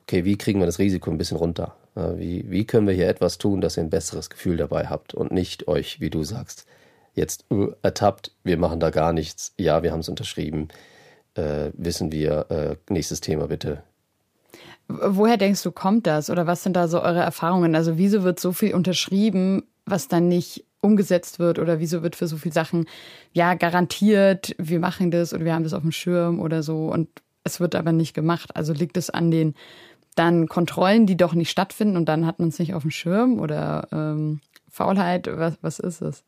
okay, 0.03 0.25
wie 0.25 0.37
kriegen 0.37 0.59
wir 0.59 0.67
das 0.67 0.79
Risiko 0.79 1.09
ein 1.09 1.17
bisschen 1.17 1.37
runter? 1.37 1.75
Wie, 1.95 2.51
wie 2.51 2.65
können 2.65 2.87
wir 2.87 2.93
hier 2.93 3.07
etwas 3.07 3.37
tun, 3.37 3.61
dass 3.61 3.77
ihr 3.77 3.83
ein 3.83 3.89
besseres 3.89 4.29
Gefühl 4.29 4.57
dabei 4.57 4.87
habt 4.87 5.13
und 5.13 5.31
nicht 5.31 5.69
euch, 5.69 6.01
wie 6.01 6.09
du 6.09 6.25
sagst, 6.25 6.65
jetzt 7.13 7.45
uh, 7.49 7.71
ertappt, 7.81 8.31
wir 8.43 8.57
machen 8.57 8.81
da 8.81 8.89
gar 8.89 9.13
nichts, 9.13 9.53
ja, 9.57 9.81
wir 9.81 9.93
haben 9.93 10.01
es 10.01 10.09
unterschrieben, 10.09 10.67
äh, 11.35 11.71
wissen 11.73 12.11
wir, 12.11 12.51
äh, 12.51 12.75
nächstes 12.91 13.21
Thema 13.21 13.47
bitte, 13.47 13.81
Woher 14.87 15.37
denkst 15.37 15.63
du, 15.63 15.71
kommt 15.71 16.05
das? 16.05 16.29
Oder 16.29 16.45
was 16.45 16.63
sind 16.63 16.75
da 16.75 16.87
so 16.87 17.01
eure 17.01 17.21
Erfahrungen? 17.21 17.75
Also 17.75 17.97
wieso 17.97 18.23
wird 18.23 18.39
so 18.39 18.51
viel 18.51 18.73
unterschrieben, 18.73 19.63
was 19.85 20.07
dann 20.07 20.27
nicht 20.27 20.65
umgesetzt 20.81 21.39
wird? 21.39 21.57
Oder 21.59 21.79
wieso 21.79 22.03
wird 22.03 22.15
für 22.15 22.27
so 22.27 22.37
viele 22.37 22.53
Sachen, 22.53 22.85
ja, 23.33 23.55
garantiert, 23.55 24.55
wir 24.59 24.79
machen 24.79 25.11
das 25.11 25.33
oder 25.33 25.43
wir 25.43 25.53
haben 25.53 25.63
das 25.63 25.73
auf 25.73 25.81
dem 25.81 25.91
Schirm 25.91 26.39
oder 26.39 26.61
so 26.61 26.87
und 26.87 27.09
es 27.43 27.59
wird 27.59 27.75
aber 27.75 27.91
nicht 27.91 28.13
gemacht? 28.13 28.55
Also 28.55 28.73
liegt 28.73 28.97
es 28.97 29.09
an 29.09 29.31
den 29.31 29.55
dann 30.15 30.47
Kontrollen, 30.47 31.05
die 31.05 31.17
doch 31.17 31.33
nicht 31.33 31.49
stattfinden 31.49 31.97
und 31.97 32.05
dann 32.05 32.25
hat 32.25 32.39
man 32.39 32.49
es 32.49 32.59
nicht 32.59 32.73
auf 32.73 32.83
dem 32.83 32.91
Schirm 32.91 33.39
oder 33.39 33.87
ähm, 33.91 34.39
Faulheit? 34.69 35.27
Was, 35.31 35.57
was 35.61 35.79
ist 35.79 36.01
es? 36.01 36.23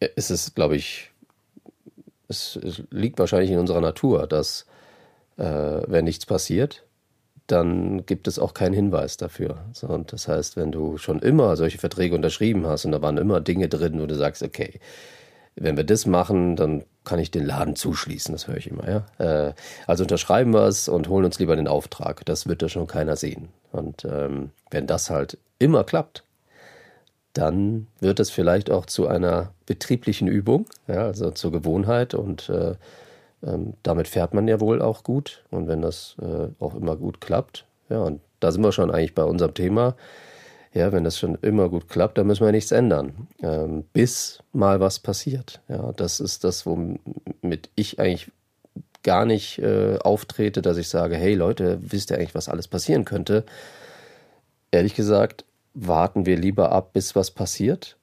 Es 0.00 0.30
ist, 0.30 0.54
glaube 0.54 0.76
ich, 0.76 1.10
es, 2.28 2.56
es, 2.56 2.82
liegt 2.90 3.18
wahrscheinlich 3.18 3.50
in 3.50 3.58
unserer 3.58 3.80
Natur, 3.80 4.26
dass 4.26 4.66
äh, 5.36 5.44
wenn 5.44 6.04
nichts 6.04 6.26
passiert, 6.26 6.84
dann 7.46 8.06
gibt 8.06 8.26
es 8.26 8.38
auch 8.38 8.54
keinen 8.54 8.72
Hinweis 8.72 9.16
dafür. 9.16 9.64
So, 9.72 9.88
und 9.88 10.12
das 10.12 10.28
heißt, 10.28 10.56
wenn 10.56 10.72
du 10.72 10.96
schon 10.96 11.20
immer 11.20 11.56
solche 11.56 11.78
Verträge 11.78 12.14
unterschrieben 12.14 12.66
hast 12.66 12.84
und 12.84 12.92
da 12.92 13.02
waren 13.02 13.18
immer 13.18 13.40
Dinge 13.40 13.68
drin, 13.68 14.00
wo 14.00 14.06
du 14.06 14.14
sagst, 14.14 14.42
okay, 14.42 14.80
wenn 15.56 15.76
wir 15.76 15.84
das 15.84 16.06
machen, 16.06 16.56
dann 16.56 16.84
kann 17.04 17.18
ich 17.18 17.30
den 17.30 17.44
Laden 17.44 17.76
zuschließen, 17.76 18.32
das 18.32 18.48
höre 18.48 18.56
ich 18.56 18.68
immer, 18.68 18.88
ja. 18.88 19.06
Äh, 19.18 19.52
also 19.86 20.04
unterschreiben 20.04 20.52
wir 20.52 20.66
es 20.66 20.88
und 20.88 21.08
holen 21.08 21.24
uns 21.24 21.38
lieber 21.38 21.54
den 21.54 21.68
Auftrag. 21.68 22.24
Das 22.24 22.48
wird 22.48 22.62
ja 22.62 22.68
schon 22.68 22.86
keiner 22.86 23.16
sehen. 23.16 23.50
Und 23.70 24.04
ähm, 24.04 24.50
wenn 24.70 24.86
das 24.86 25.10
halt 25.10 25.38
immer 25.58 25.84
klappt, 25.84 26.24
dann 27.34 27.88
wird 28.00 28.20
es 28.20 28.30
vielleicht 28.30 28.70
auch 28.70 28.86
zu 28.86 29.06
einer 29.06 29.52
betrieblichen 29.66 30.28
Übung, 30.28 30.66
ja, 30.86 31.04
also 31.04 31.30
zur 31.30 31.52
Gewohnheit 31.52 32.14
und 32.14 32.48
äh, 32.48 32.76
ähm, 33.46 33.74
damit 33.82 34.08
fährt 34.08 34.34
man 34.34 34.48
ja 34.48 34.60
wohl 34.60 34.82
auch 34.82 35.02
gut. 35.02 35.44
Und 35.50 35.68
wenn 35.68 35.82
das 35.82 36.16
äh, 36.20 36.48
auch 36.58 36.74
immer 36.74 36.96
gut 36.96 37.20
klappt, 37.20 37.66
ja, 37.88 38.00
und 38.00 38.20
da 38.40 38.52
sind 38.52 38.62
wir 38.62 38.72
schon 38.72 38.90
eigentlich 38.90 39.14
bei 39.14 39.24
unserem 39.24 39.54
Thema. 39.54 39.96
Ja, 40.72 40.90
wenn 40.92 41.04
das 41.04 41.18
schon 41.18 41.38
immer 41.40 41.68
gut 41.68 41.88
klappt, 41.88 42.18
dann 42.18 42.26
müssen 42.26 42.44
wir 42.44 42.50
nichts 42.50 42.72
ändern, 42.72 43.28
ähm, 43.42 43.84
bis 43.92 44.40
mal 44.52 44.80
was 44.80 44.98
passiert. 44.98 45.60
Ja, 45.68 45.92
das 45.92 46.18
ist 46.18 46.42
das, 46.42 46.66
womit 46.66 47.70
ich 47.76 48.00
eigentlich 48.00 48.32
gar 49.04 49.24
nicht 49.24 49.60
äh, 49.60 49.98
auftrete, 49.98 50.62
dass 50.62 50.76
ich 50.76 50.88
sage, 50.88 51.14
hey 51.14 51.34
Leute, 51.34 51.78
wisst 51.80 52.10
ihr 52.10 52.16
eigentlich, 52.16 52.34
was 52.34 52.48
alles 52.48 52.66
passieren 52.66 53.04
könnte? 53.04 53.44
Ehrlich 54.72 54.96
gesagt, 54.96 55.44
warten 55.74 56.26
wir 56.26 56.36
lieber 56.36 56.72
ab, 56.72 56.92
bis 56.92 57.14
was 57.14 57.30
passiert, 57.30 57.96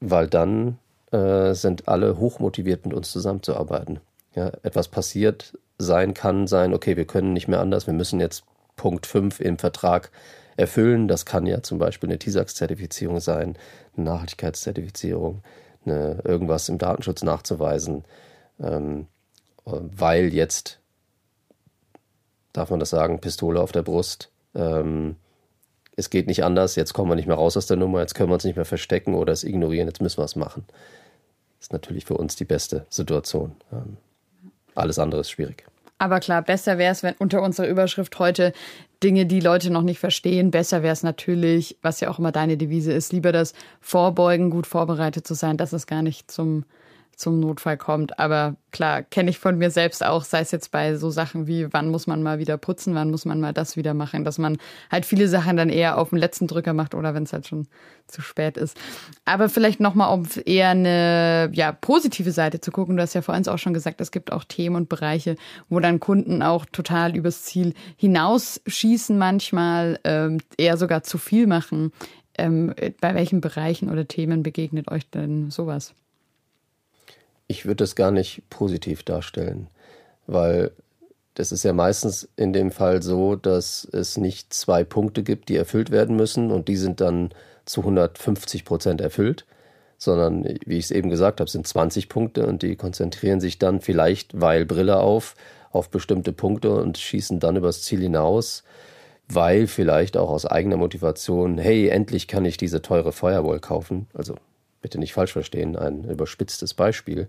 weil 0.00 0.26
dann 0.26 0.78
äh, 1.10 1.52
sind 1.52 1.86
alle 1.86 2.18
hochmotiviert, 2.18 2.86
mit 2.86 2.94
uns 2.94 3.12
zusammenzuarbeiten 3.12 4.00
ja, 4.36 4.52
etwas 4.62 4.88
passiert 4.88 5.58
sein 5.78 6.14
kann, 6.14 6.46
sein, 6.46 6.72
okay, 6.72 6.96
wir 6.96 7.06
können 7.06 7.32
nicht 7.32 7.48
mehr 7.48 7.60
anders, 7.60 7.86
wir 7.86 7.94
müssen 7.94 8.20
jetzt 8.20 8.44
Punkt 8.76 9.06
5 9.06 9.40
im 9.40 9.58
Vertrag 9.58 10.10
erfüllen. 10.56 11.08
Das 11.08 11.26
kann 11.26 11.46
ja 11.46 11.62
zum 11.62 11.78
Beispiel 11.78 12.08
eine 12.08 12.18
TISAX-Zertifizierung 12.18 13.20
sein, 13.20 13.56
eine 13.96 14.04
Nachhaltigkeitszertifizierung, 14.04 15.42
eine, 15.84 16.20
irgendwas 16.24 16.68
im 16.68 16.78
Datenschutz 16.78 17.22
nachzuweisen, 17.22 18.04
ähm, 18.60 19.06
weil 19.64 20.32
jetzt, 20.32 20.80
darf 22.52 22.70
man 22.70 22.80
das 22.80 22.90
sagen, 22.90 23.20
Pistole 23.20 23.60
auf 23.60 23.72
der 23.72 23.82
Brust, 23.82 24.30
ähm, 24.54 25.16
es 25.96 26.10
geht 26.10 26.26
nicht 26.26 26.44
anders, 26.44 26.76
jetzt 26.76 26.92
kommen 26.92 27.10
wir 27.10 27.16
nicht 27.16 27.26
mehr 27.26 27.36
raus 27.36 27.56
aus 27.56 27.66
der 27.66 27.78
Nummer, 27.78 28.00
jetzt 28.00 28.14
können 28.14 28.28
wir 28.28 28.34
uns 28.34 28.44
nicht 28.44 28.56
mehr 28.56 28.66
verstecken 28.66 29.14
oder 29.14 29.32
es 29.32 29.44
ignorieren, 29.44 29.88
jetzt 29.88 30.02
müssen 30.02 30.18
wir 30.18 30.24
es 30.24 30.36
machen. 30.36 30.66
Ist 31.58 31.72
natürlich 31.72 32.04
für 32.04 32.18
uns 32.18 32.36
die 32.36 32.44
beste 32.44 32.86
Situation. 32.90 33.56
Ähm, 33.72 33.96
alles 34.76 34.98
andere 34.98 35.22
ist 35.22 35.30
schwierig. 35.30 35.64
Aber 35.98 36.20
klar, 36.20 36.42
besser 36.42 36.76
wäre 36.76 36.92
es, 36.92 37.02
wenn 37.02 37.14
unter 37.18 37.42
unserer 37.42 37.68
Überschrift 37.68 38.18
heute 38.18 38.52
Dinge, 39.02 39.24
die 39.24 39.40
Leute 39.40 39.70
noch 39.70 39.82
nicht 39.82 39.98
verstehen, 39.98 40.50
besser 40.50 40.82
wäre 40.82 40.92
es 40.92 41.02
natürlich, 41.02 41.78
was 41.80 42.00
ja 42.00 42.10
auch 42.10 42.18
immer 42.18 42.32
deine 42.32 42.56
Devise 42.56 42.92
ist, 42.92 43.12
lieber 43.12 43.32
das 43.32 43.54
Vorbeugen, 43.80 44.50
gut 44.50 44.66
vorbereitet 44.66 45.26
zu 45.26 45.34
sein, 45.34 45.56
dass 45.56 45.72
es 45.72 45.86
gar 45.86 46.02
nicht 46.02 46.30
zum 46.30 46.64
zum 47.16 47.40
Notfall 47.40 47.78
kommt. 47.78 48.18
Aber 48.18 48.56
klar, 48.72 49.02
kenne 49.02 49.30
ich 49.30 49.38
von 49.38 49.56
mir 49.56 49.70
selbst 49.70 50.04
auch, 50.04 50.22
sei 50.22 50.40
es 50.40 50.50
jetzt 50.50 50.70
bei 50.70 50.96
so 50.96 51.10
Sachen 51.10 51.46
wie, 51.46 51.72
wann 51.72 51.88
muss 51.88 52.06
man 52.06 52.22
mal 52.22 52.38
wieder 52.38 52.58
putzen, 52.58 52.94
wann 52.94 53.10
muss 53.10 53.24
man 53.24 53.40
mal 53.40 53.54
das 53.54 53.76
wieder 53.76 53.94
machen, 53.94 54.22
dass 54.22 54.36
man 54.36 54.58
halt 54.90 55.06
viele 55.06 55.26
Sachen 55.26 55.56
dann 55.56 55.70
eher 55.70 55.96
auf 55.96 56.10
den 56.10 56.18
letzten 56.18 56.46
Drücker 56.46 56.74
macht 56.74 56.94
oder 56.94 57.14
wenn 57.14 57.22
es 57.22 57.32
halt 57.32 57.46
schon 57.46 57.66
zu 58.06 58.20
spät 58.20 58.58
ist. 58.58 58.76
Aber 59.24 59.48
vielleicht 59.48 59.80
nochmal, 59.80 60.12
um 60.12 60.26
eher 60.44 60.68
eine 60.68 61.50
ja, 61.52 61.72
positive 61.72 62.30
Seite 62.32 62.60
zu 62.60 62.70
gucken. 62.70 62.96
Du 62.96 63.02
hast 63.02 63.14
ja 63.14 63.22
vorhin 63.22 63.48
auch 63.48 63.58
schon 63.58 63.74
gesagt, 63.74 64.00
es 64.02 64.10
gibt 64.10 64.30
auch 64.30 64.44
Themen 64.44 64.76
und 64.76 64.88
Bereiche, 64.90 65.36
wo 65.70 65.80
dann 65.80 66.00
Kunden 66.00 66.42
auch 66.42 66.66
total 66.66 67.16
übers 67.16 67.44
Ziel 67.44 67.72
hinausschießen 67.96 69.16
manchmal, 69.16 69.98
ähm, 70.04 70.38
eher 70.58 70.76
sogar 70.76 71.02
zu 71.02 71.16
viel 71.16 71.46
machen. 71.46 71.92
Ähm, 72.36 72.74
bei 73.00 73.14
welchen 73.14 73.40
Bereichen 73.40 73.90
oder 73.90 74.06
Themen 74.06 74.42
begegnet 74.42 74.90
euch 74.90 75.08
denn 75.10 75.50
sowas? 75.50 75.94
Ich 77.48 77.66
würde 77.66 77.76
das 77.76 77.94
gar 77.94 78.10
nicht 78.10 78.42
positiv 78.50 79.02
darstellen, 79.02 79.68
weil 80.26 80.72
das 81.34 81.52
ist 81.52 81.64
ja 81.64 81.72
meistens 81.72 82.28
in 82.36 82.52
dem 82.52 82.70
Fall 82.70 83.02
so, 83.02 83.36
dass 83.36 83.86
es 83.92 84.16
nicht 84.16 84.54
zwei 84.54 84.84
Punkte 84.84 85.22
gibt, 85.22 85.48
die 85.48 85.56
erfüllt 85.56 85.90
werden 85.90 86.16
müssen 86.16 86.50
und 86.50 86.68
die 86.68 86.76
sind 86.76 87.00
dann 87.00 87.30
zu 87.66 87.82
150 87.82 88.64
Prozent 88.64 89.00
erfüllt, 89.00 89.44
sondern 89.98 90.44
wie 90.64 90.78
ich 90.78 90.86
es 90.86 90.90
eben 90.90 91.10
gesagt 91.10 91.40
habe, 91.40 91.50
sind 91.50 91.66
20 91.66 92.08
Punkte 92.08 92.46
und 92.46 92.62
die 92.62 92.76
konzentrieren 92.76 93.40
sich 93.40 93.58
dann 93.58 93.80
vielleicht, 93.80 94.40
weil 94.40 94.64
Brille 94.64 94.98
auf, 94.98 95.34
auf 95.70 95.90
bestimmte 95.90 96.32
Punkte 96.32 96.74
und 96.74 96.96
schießen 96.96 97.38
dann 97.38 97.56
übers 97.56 97.82
Ziel 97.82 98.00
hinaus, 98.00 98.64
weil 99.28 99.66
vielleicht 99.66 100.16
auch 100.16 100.30
aus 100.30 100.46
eigener 100.46 100.76
Motivation, 100.78 101.58
hey, 101.58 101.88
endlich 101.88 102.28
kann 102.28 102.44
ich 102.46 102.56
diese 102.56 102.80
teure 102.80 103.12
Firewall 103.12 103.60
kaufen. 103.60 104.06
Also 104.14 104.36
bitte 104.86 105.00
nicht 105.00 105.14
falsch 105.14 105.32
verstehen, 105.32 105.74
ein 105.74 106.04
überspitztes 106.04 106.72
Beispiel. 106.72 107.26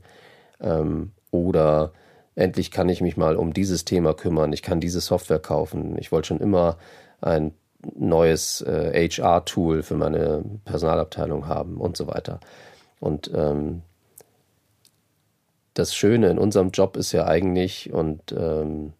Ähm, 0.61 1.13
oder 1.31 1.91
endlich 2.35 2.69
kann 2.69 2.87
ich 2.87 3.01
mich 3.01 3.17
mal 3.17 3.35
um 3.35 3.51
dieses 3.51 3.83
Thema 3.83 4.13
kümmern, 4.13 4.53
ich 4.53 4.61
kann 4.61 4.79
diese 4.79 5.01
Software 5.01 5.39
kaufen. 5.39 5.97
Ich 5.97 6.11
wollte 6.11 6.27
schon 6.27 6.39
immer 6.39 6.77
ein 7.19 7.55
neues 7.95 8.61
äh, 8.61 9.09
HR-Tool 9.09 9.81
für 9.81 9.95
meine 9.95 10.45
Personalabteilung 10.65 11.47
haben 11.47 11.77
und 11.77 11.97
so 11.97 12.05
weiter. 12.05 12.39
Und 12.99 13.31
ähm, 13.33 13.81
das 15.73 15.95
Schöne 15.95 16.29
in 16.29 16.37
unserem 16.37 16.69
Job 16.69 16.95
ist 16.95 17.11
ja 17.11 17.25
eigentlich, 17.25 17.91
und 17.91 18.35
ähm, 18.37 18.93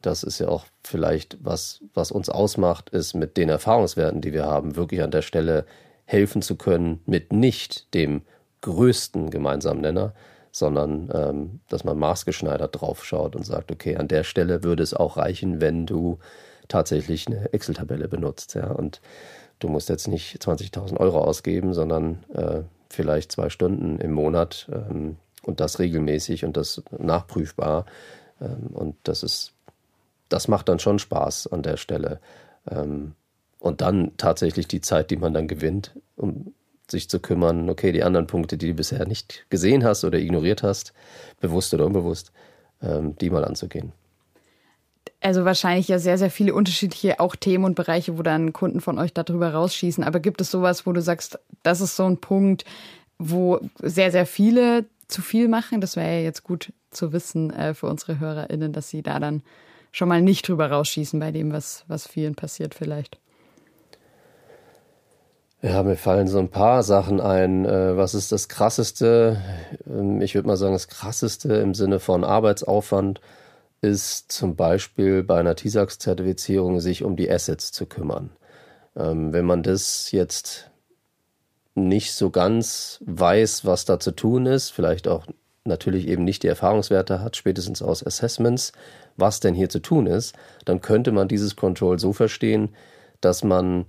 das 0.00 0.22
ist 0.22 0.38
ja 0.38 0.46
auch 0.46 0.66
vielleicht 0.84 1.38
was, 1.44 1.80
was 1.92 2.12
uns 2.12 2.28
ausmacht, 2.28 2.90
ist 2.90 3.14
mit 3.14 3.36
den 3.36 3.48
Erfahrungswerten, 3.48 4.20
die 4.20 4.32
wir 4.32 4.46
haben, 4.46 4.76
wirklich 4.76 5.02
an 5.02 5.10
der 5.10 5.22
Stelle 5.22 5.66
helfen 6.08 6.40
zu 6.40 6.56
können 6.56 7.02
mit 7.04 7.34
nicht 7.34 7.92
dem 7.92 8.22
größten 8.62 9.28
gemeinsamen 9.28 9.82
Nenner, 9.82 10.14
sondern 10.52 11.10
ähm, 11.12 11.60
dass 11.68 11.84
man 11.84 11.98
maßgeschneidert 11.98 12.80
draufschaut 12.80 13.36
und 13.36 13.44
sagt, 13.44 13.70
okay, 13.70 13.96
an 13.96 14.08
der 14.08 14.24
Stelle 14.24 14.64
würde 14.64 14.82
es 14.82 14.94
auch 14.94 15.18
reichen, 15.18 15.60
wenn 15.60 15.84
du 15.84 16.18
tatsächlich 16.66 17.26
eine 17.26 17.52
Excel-Tabelle 17.52 18.08
benutzt, 18.08 18.54
ja, 18.54 18.70
und 18.70 19.02
du 19.58 19.68
musst 19.68 19.90
jetzt 19.90 20.08
nicht 20.08 20.42
20.000 20.42 20.96
Euro 20.96 21.20
ausgeben, 21.20 21.74
sondern 21.74 22.24
äh, 22.32 22.62
vielleicht 22.88 23.30
zwei 23.30 23.50
Stunden 23.50 24.00
im 24.00 24.12
Monat 24.12 24.66
ähm, 24.72 25.18
und 25.42 25.60
das 25.60 25.78
regelmäßig 25.78 26.46
und 26.46 26.56
das 26.56 26.82
nachprüfbar 26.98 27.84
ähm, 28.40 28.68
und 28.72 28.96
das 29.02 29.22
ist, 29.22 29.52
das 30.30 30.48
macht 30.48 30.70
dann 30.70 30.78
schon 30.78 30.98
Spaß 30.98 31.48
an 31.48 31.62
der 31.62 31.76
Stelle. 31.76 32.18
Ähm, 32.70 33.12
und 33.58 33.80
dann 33.80 34.12
tatsächlich 34.16 34.68
die 34.68 34.80
Zeit, 34.80 35.10
die 35.10 35.16
man 35.16 35.34
dann 35.34 35.48
gewinnt, 35.48 35.94
um 36.16 36.54
sich 36.90 37.10
zu 37.10 37.20
kümmern, 37.20 37.68
okay, 37.68 37.92
die 37.92 38.02
anderen 38.02 38.26
Punkte, 38.26 38.56
die 38.56 38.68
du 38.68 38.74
bisher 38.74 39.06
nicht 39.06 39.46
gesehen 39.50 39.84
hast 39.84 40.04
oder 40.04 40.18
ignoriert 40.18 40.62
hast, 40.62 40.92
bewusst 41.40 41.74
oder 41.74 41.86
unbewusst, 41.86 42.32
ähm, 42.82 43.16
die 43.18 43.30
mal 43.30 43.44
anzugehen. 43.44 43.92
Also 45.20 45.44
wahrscheinlich 45.44 45.88
ja 45.88 45.98
sehr, 45.98 46.16
sehr 46.16 46.30
viele 46.30 46.54
unterschiedliche 46.54 47.18
auch 47.18 47.34
Themen 47.34 47.64
und 47.64 47.74
Bereiche, 47.74 48.16
wo 48.16 48.22
dann 48.22 48.52
Kunden 48.52 48.80
von 48.80 48.98
euch 48.98 49.12
darüber 49.12 49.52
rausschießen. 49.52 50.04
Aber 50.04 50.20
gibt 50.20 50.40
es 50.40 50.50
sowas, 50.50 50.86
wo 50.86 50.92
du 50.92 51.02
sagst, 51.02 51.38
das 51.62 51.80
ist 51.80 51.96
so 51.96 52.04
ein 52.04 52.18
Punkt, 52.18 52.64
wo 53.18 53.60
sehr, 53.82 54.12
sehr 54.12 54.26
viele 54.26 54.84
zu 55.08 55.20
viel 55.20 55.48
machen? 55.48 55.80
Das 55.80 55.96
wäre 55.96 56.18
ja 56.18 56.20
jetzt 56.20 56.44
gut 56.44 56.72
zu 56.90 57.12
wissen 57.12 57.52
äh, 57.52 57.74
für 57.74 57.86
unsere 57.86 58.20
HörerInnen, 58.20 58.72
dass 58.72 58.90
sie 58.90 59.02
da 59.02 59.18
dann 59.18 59.42
schon 59.90 60.08
mal 60.08 60.22
nicht 60.22 60.46
drüber 60.48 60.70
rausschießen 60.70 61.18
bei 61.18 61.32
dem, 61.32 61.52
was, 61.52 61.84
was 61.88 62.06
vielen 62.06 62.36
passiert 62.36 62.74
vielleicht. 62.74 63.18
Ja, 65.60 65.82
mir 65.82 65.96
fallen 65.96 66.28
so 66.28 66.38
ein 66.38 66.50
paar 66.50 66.84
Sachen 66.84 67.20
ein. 67.20 67.64
Äh, 67.64 67.96
was 67.96 68.14
ist 68.14 68.30
das 68.30 68.48
Krasseste? 68.48 69.42
Ähm, 69.88 70.20
ich 70.20 70.36
würde 70.36 70.46
mal 70.46 70.56
sagen, 70.56 70.72
das 70.72 70.86
Krasseste 70.86 71.54
im 71.54 71.74
Sinne 71.74 71.98
von 71.98 72.22
Arbeitsaufwand 72.22 73.20
ist 73.80 74.30
zum 74.30 74.54
Beispiel 74.54 75.24
bei 75.24 75.40
einer 75.40 75.56
TISAX-Zertifizierung 75.56 76.78
sich 76.80 77.02
um 77.02 77.16
die 77.16 77.30
Assets 77.30 77.72
zu 77.72 77.86
kümmern. 77.86 78.30
Ähm, 78.96 79.32
wenn 79.32 79.44
man 79.46 79.64
das 79.64 80.12
jetzt 80.12 80.70
nicht 81.74 82.12
so 82.12 82.30
ganz 82.30 83.02
weiß, 83.06 83.64
was 83.64 83.84
da 83.84 83.98
zu 83.98 84.12
tun 84.12 84.46
ist, 84.46 84.70
vielleicht 84.70 85.08
auch 85.08 85.26
natürlich 85.64 86.06
eben 86.06 86.22
nicht 86.24 86.44
die 86.44 86.48
Erfahrungswerte 86.48 87.20
hat, 87.20 87.36
spätestens 87.36 87.82
aus 87.82 88.06
Assessments, 88.06 88.72
was 89.16 89.40
denn 89.40 89.54
hier 89.54 89.68
zu 89.68 89.80
tun 89.80 90.06
ist, 90.06 90.36
dann 90.64 90.80
könnte 90.80 91.10
man 91.10 91.26
dieses 91.26 91.56
Control 91.56 91.98
so 91.98 92.12
verstehen, 92.12 92.70
dass 93.20 93.42
man 93.42 93.86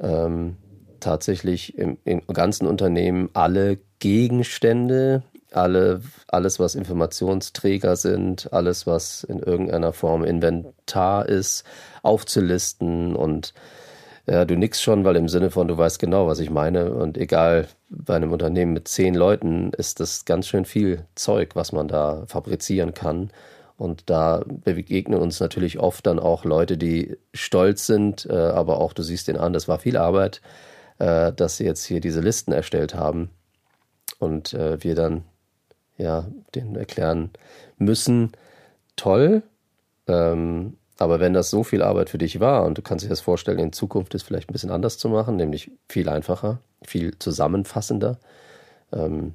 ähm, 0.00 0.56
tatsächlich 1.00 1.76
im, 1.76 1.98
im 2.04 2.22
ganzen 2.28 2.66
Unternehmen 2.66 3.30
alle 3.34 3.78
Gegenstände, 3.98 5.22
alle, 5.52 6.00
alles, 6.28 6.58
was 6.58 6.74
Informationsträger 6.74 7.96
sind, 7.96 8.52
alles, 8.52 8.86
was 8.86 9.24
in 9.24 9.40
irgendeiner 9.40 9.92
Form 9.92 10.24
Inventar 10.24 11.28
ist, 11.28 11.64
aufzulisten 12.02 13.16
und 13.16 13.52
ja, 14.26 14.44
du 14.44 14.56
nix 14.56 14.80
schon, 14.80 15.04
weil 15.04 15.16
im 15.16 15.28
Sinne 15.28 15.50
von, 15.50 15.66
du 15.66 15.76
weißt 15.76 15.98
genau, 15.98 16.28
was 16.28 16.38
ich 16.38 16.50
meine. 16.50 16.92
Und 16.92 17.18
egal, 17.18 17.66
bei 17.88 18.14
einem 18.14 18.32
Unternehmen 18.32 18.72
mit 18.72 18.86
zehn 18.86 19.14
Leuten 19.14 19.72
ist 19.76 19.98
das 19.98 20.24
ganz 20.24 20.46
schön 20.46 20.64
viel 20.64 21.04
Zeug, 21.16 21.56
was 21.56 21.72
man 21.72 21.88
da 21.88 22.24
fabrizieren 22.26 22.94
kann. 22.94 23.30
Und 23.76 24.10
da 24.10 24.44
begegnen 24.46 25.18
uns 25.18 25.40
natürlich 25.40 25.80
oft 25.80 26.06
dann 26.06 26.20
auch 26.20 26.44
Leute, 26.44 26.76
die 26.76 27.16
stolz 27.32 27.86
sind, 27.86 28.26
äh, 28.26 28.34
aber 28.34 28.78
auch, 28.78 28.92
du 28.92 29.02
siehst 29.02 29.26
den 29.26 29.38
an, 29.38 29.52
das 29.52 29.68
war 29.68 29.78
viel 29.78 29.96
Arbeit 29.96 30.42
äh, 31.00 31.32
dass 31.32 31.56
sie 31.56 31.64
jetzt 31.64 31.84
hier 31.84 32.00
diese 32.00 32.20
Listen 32.20 32.52
erstellt 32.52 32.94
haben 32.94 33.30
und 34.18 34.54
äh, 34.54 34.82
wir 34.84 34.94
dann 34.94 35.24
ja 35.98 36.28
denen 36.54 36.76
erklären 36.76 37.30
müssen, 37.78 38.32
toll, 38.96 39.42
ähm, 40.06 40.76
aber 40.98 41.18
wenn 41.18 41.32
das 41.32 41.48
so 41.48 41.64
viel 41.64 41.82
Arbeit 41.82 42.10
für 42.10 42.18
dich 42.18 42.40
war 42.40 42.64
und 42.64 42.76
du 42.76 42.82
kannst 42.82 43.04
dir 43.04 43.08
das 43.08 43.22
vorstellen, 43.22 43.58
in 43.58 43.72
Zukunft 43.72 44.14
ist 44.14 44.22
vielleicht 44.22 44.50
ein 44.50 44.52
bisschen 44.52 44.70
anders 44.70 44.98
zu 44.98 45.08
machen, 45.08 45.36
nämlich 45.36 45.70
viel 45.88 46.08
einfacher, 46.08 46.58
viel 46.84 47.18
zusammenfassender, 47.18 48.18
ähm, 48.92 49.34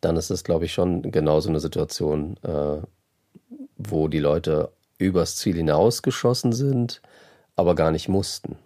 dann 0.00 0.16
ist 0.16 0.30
das, 0.30 0.44
glaube 0.44 0.64
ich, 0.64 0.72
schon 0.72 1.10
genauso 1.10 1.48
eine 1.48 1.60
Situation, 1.60 2.36
äh, 2.44 2.80
wo 3.76 4.06
die 4.06 4.20
Leute 4.20 4.70
übers 4.98 5.36
Ziel 5.36 5.56
hinausgeschossen 5.56 6.52
sind, 6.52 7.02
aber 7.56 7.74
gar 7.74 7.90
nicht 7.90 8.08
mussten. 8.08 8.56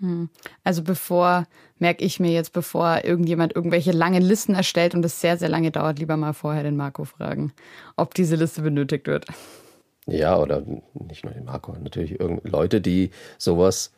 Hm. 0.00 0.28
Also 0.64 0.82
bevor, 0.82 1.46
merke 1.78 2.04
ich 2.04 2.20
mir 2.20 2.32
jetzt, 2.32 2.52
bevor 2.52 3.04
irgendjemand 3.04 3.54
irgendwelche 3.54 3.92
langen 3.92 4.22
Listen 4.22 4.54
erstellt 4.54 4.94
und 4.94 5.04
es 5.04 5.20
sehr, 5.20 5.36
sehr 5.36 5.48
lange 5.48 5.70
dauert, 5.70 5.98
lieber 5.98 6.16
mal 6.16 6.32
vorher 6.32 6.62
den 6.62 6.76
Marco 6.76 7.04
fragen, 7.04 7.52
ob 7.96 8.14
diese 8.14 8.36
Liste 8.36 8.62
benötigt 8.62 9.06
wird. 9.06 9.26
Ja, 10.06 10.38
oder 10.38 10.62
nicht 11.08 11.24
nur 11.24 11.32
den 11.32 11.44
Marco, 11.44 11.72
natürlich 11.80 12.18
Leute, 12.42 12.80
die 12.80 13.10
sowas 13.38 13.92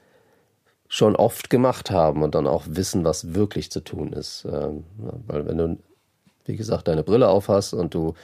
schon 0.89 1.17
oft 1.17 1.51
gemacht 1.51 1.91
haben 1.91 2.23
und 2.23 2.35
dann 2.35 2.47
auch 2.47 2.65
wissen, 2.69 3.05
was 3.05 3.35
wirklich 3.35 3.71
zu 3.73 3.81
tun 3.81 4.13
ist. 4.13 4.47
Ähm, 4.51 4.85
weil 5.27 5.47
wenn 5.47 5.59
du, 5.59 5.79
wie 6.45 6.57
gesagt, 6.57 6.87
deine 6.87 7.03
Brille 7.03 7.29
aufhast 7.29 7.75
und 7.75 7.93
du 7.95 8.15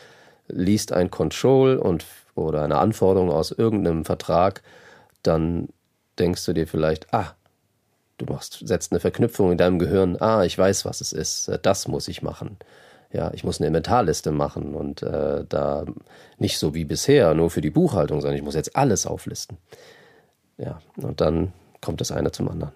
liest 0.46 0.92
ein 0.92 1.10
Control 1.10 1.76
und 1.76 2.04
oder 2.34 2.62
eine 2.62 2.78
Anforderung 2.78 3.30
aus 3.30 3.50
irgendeinem 3.50 4.04
Vertrag, 4.04 4.62
dann 5.22 5.68
denkst 6.18 6.44
du 6.46 6.52
dir 6.52 6.66
vielleicht, 6.66 7.12
ah, 7.12 7.34
Du 8.18 8.26
machst, 8.26 8.60
setzt 8.64 8.92
eine 8.92 9.00
Verknüpfung 9.00 9.52
in 9.52 9.58
deinem 9.58 9.78
Gehirn, 9.78 10.16
ah, 10.20 10.44
ich 10.44 10.56
weiß, 10.56 10.84
was 10.84 11.00
es 11.00 11.12
ist, 11.12 11.48
äh, 11.48 11.58
das 11.60 11.88
muss 11.88 12.08
ich 12.08 12.22
machen. 12.22 12.56
Ja, 13.12 13.30
ich 13.34 13.44
muss 13.44 13.60
eine 13.60 13.66
Inventarliste 13.68 14.30
machen 14.32 14.74
und 14.74 15.02
äh, 15.02 15.44
da 15.48 15.84
nicht 16.38 16.58
so 16.58 16.74
wie 16.74 16.84
bisher, 16.84 17.34
nur 17.34 17.50
für 17.50 17.60
die 17.60 17.70
Buchhaltung, 17.70 18.20
sondern 18.20 18.36
ich 18.36 18.44
muss 18.44 18.54
jetzt 18.54 18.74
alles 18.74 19.06
auflisten. 19.06 19.58
Ja, 20.56 20.80
und 20.96 21.20
dann 21.20 21.52
kommt 21.80 22.00
das 22.00 22.10
eine 22.10 22.32
zum 22.32 22.48
anderen. 22.48 22.72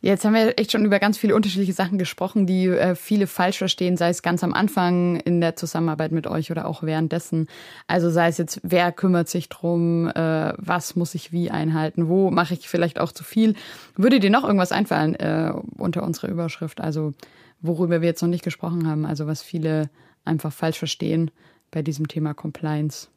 Jetzt 0.00 0.24
haben 0.24 0.34
wir 0.34 0.58
echt 0.58 0.72
schon 0.72 0.84
über 0.84 0.98
ganz 0.98 1.18
viele 1.18 1.34
unterschiedliche 1.34 1.72
Sachen 1.72 1.98
gesprochen, 1.98 2.46
die 2.46 2.66
äh, 2.66 2.94
viele 2.94 3.26
falsch 3.26 3.58
verstehen, 3.58 3.96
sei 3.96 4.10
es 4.10 4.22
ganz 4.22 4.44
am 4.44 4.54
Anfang 4.54 5.16
in 5.20 5.40
der 5.40 5.56
Zusammenarbeit 5.56 6.12
mit 6.12 6.26
euch 6.26 6.50
oder 6.50 6.66
auch 6.66 6.82
währenddessen. 6.82 7.48
Also 7.86 8.08
sei 8.10 8.28
es 8.28 8.38
jetzt, 8.38 8.60
wer 8.62 8.92
kümmert 8.92 9.28
sich 9.28 9.48
drum, 9.48 10.08
äh, 10.08 10.52
was 10.56 10.94
muss 10.94 11.14
ich 11.14 11.32
wie 11.32 11.50
einhalten, 11.50 12.08
wo 12.08 12.30
mache 12.30 12.54
ich 12.54 12.68
vielleicht 12.68 13.00
auch 13.00 13.12
zu 13.12 13.24
viel. 13.24 13.54
Würde 13.96 14.20
dir 14.20 14.30
noch 14.30 14.44
irgendwas 14.44 14.72
einfallen 14.72 15.14
äh, 15.16 15.52
unter 15.76 16.04
unserer 16.04 16.28
Überschrift? 16.28 16.80
Also 16.80 17.14
worüber 17.60 18.00
wir 18.00 18.08
jetzt 18.08 18.22
noch 18.22 18.28
nicht 18.28 18.44
gesprochen 18.44 18.86
haben, 18.86 19.04
also 19.04 19.26
was 19.26 19.42
viele 19.42 19.90
einfach 20.24 20.52
falsch 20.52 20.78
verstehen 20.78 21.30
bei 21.70 21.82
diesem 21.82 22.06
Thema 22.06 22.34
Compliance. 22.34 23.08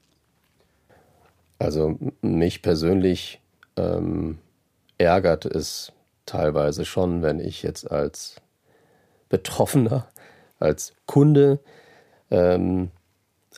Also 1.60 2.00
mich 2.22 2.64
persönlich 2.64 3.40
ähm, 3.78 4.40
ärgert 4.98 5.46
es 5.46 5.94
teilweise 6.32 6.86
schon, 6.86 7.22
wenn 7.22 7.40
ich 7.40 7.62
jetzt 7.62 7.92
als 7.92 8.38
Betroffener, 9.28 10.08
als 10.60 10.94
Kunde 11.06 11.60
ähm, 12.30 12.92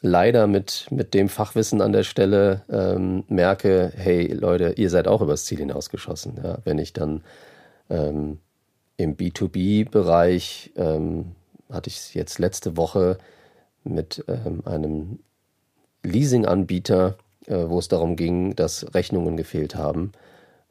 leider 0.02 0.48
mit, 0.48 0.88
mit 0.90 1.14
dem 1.14 1.30
Fachwissen 1.30 1.82
an 1.82 1.94
der 1.94 2.04
Stelle 2.04 2.64
ähm, 2.70 3.26
merke, 3.28 3.94
hey 3.96 4.34
Leute, 4.34 4.74
ihr 4.78 4.90
seid 4.90 5.08
auch 5.08 5.22
übers 5.22 5.46
Ziel 5.46 5.60
hinausgeschossen. 5.60 6.40
Ja? 6.44 6.58
Wenn 6.64 6.80
ich 6.80 6.94
dann 6.94 7.24
ähm, 7.90 8.40
im 8.98 9.18
B2B-Bereich 9.18 10.72
ähm, 10.76 11.36
hatte 11.72 11.90
ich 11.90 12.16
jetzt 12.16 12.40
letzte 12.40 12.76
Woche 12.76 13.18
mit 13.84 14.26
ähm, 14.28 14.64
einem 14.66 15.20
Leasing-Anbieter, 16.04 17.18
äh, 17.46 17.66
wo 17.68 17.78
es 17.78 17.88
darum 17.88 18.16
ging, 18.16 18.56
dass 18.56 18.94
Rechnungen 18.96 19.38
gefehlt 19.38 19.76
haben. 19.76 20.12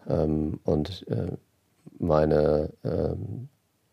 Ähm, 0.08 0.58
und 0.64 1.06
äh, 1.08 1.36
meine 1.98 2.70
ähm, 2.84 3.48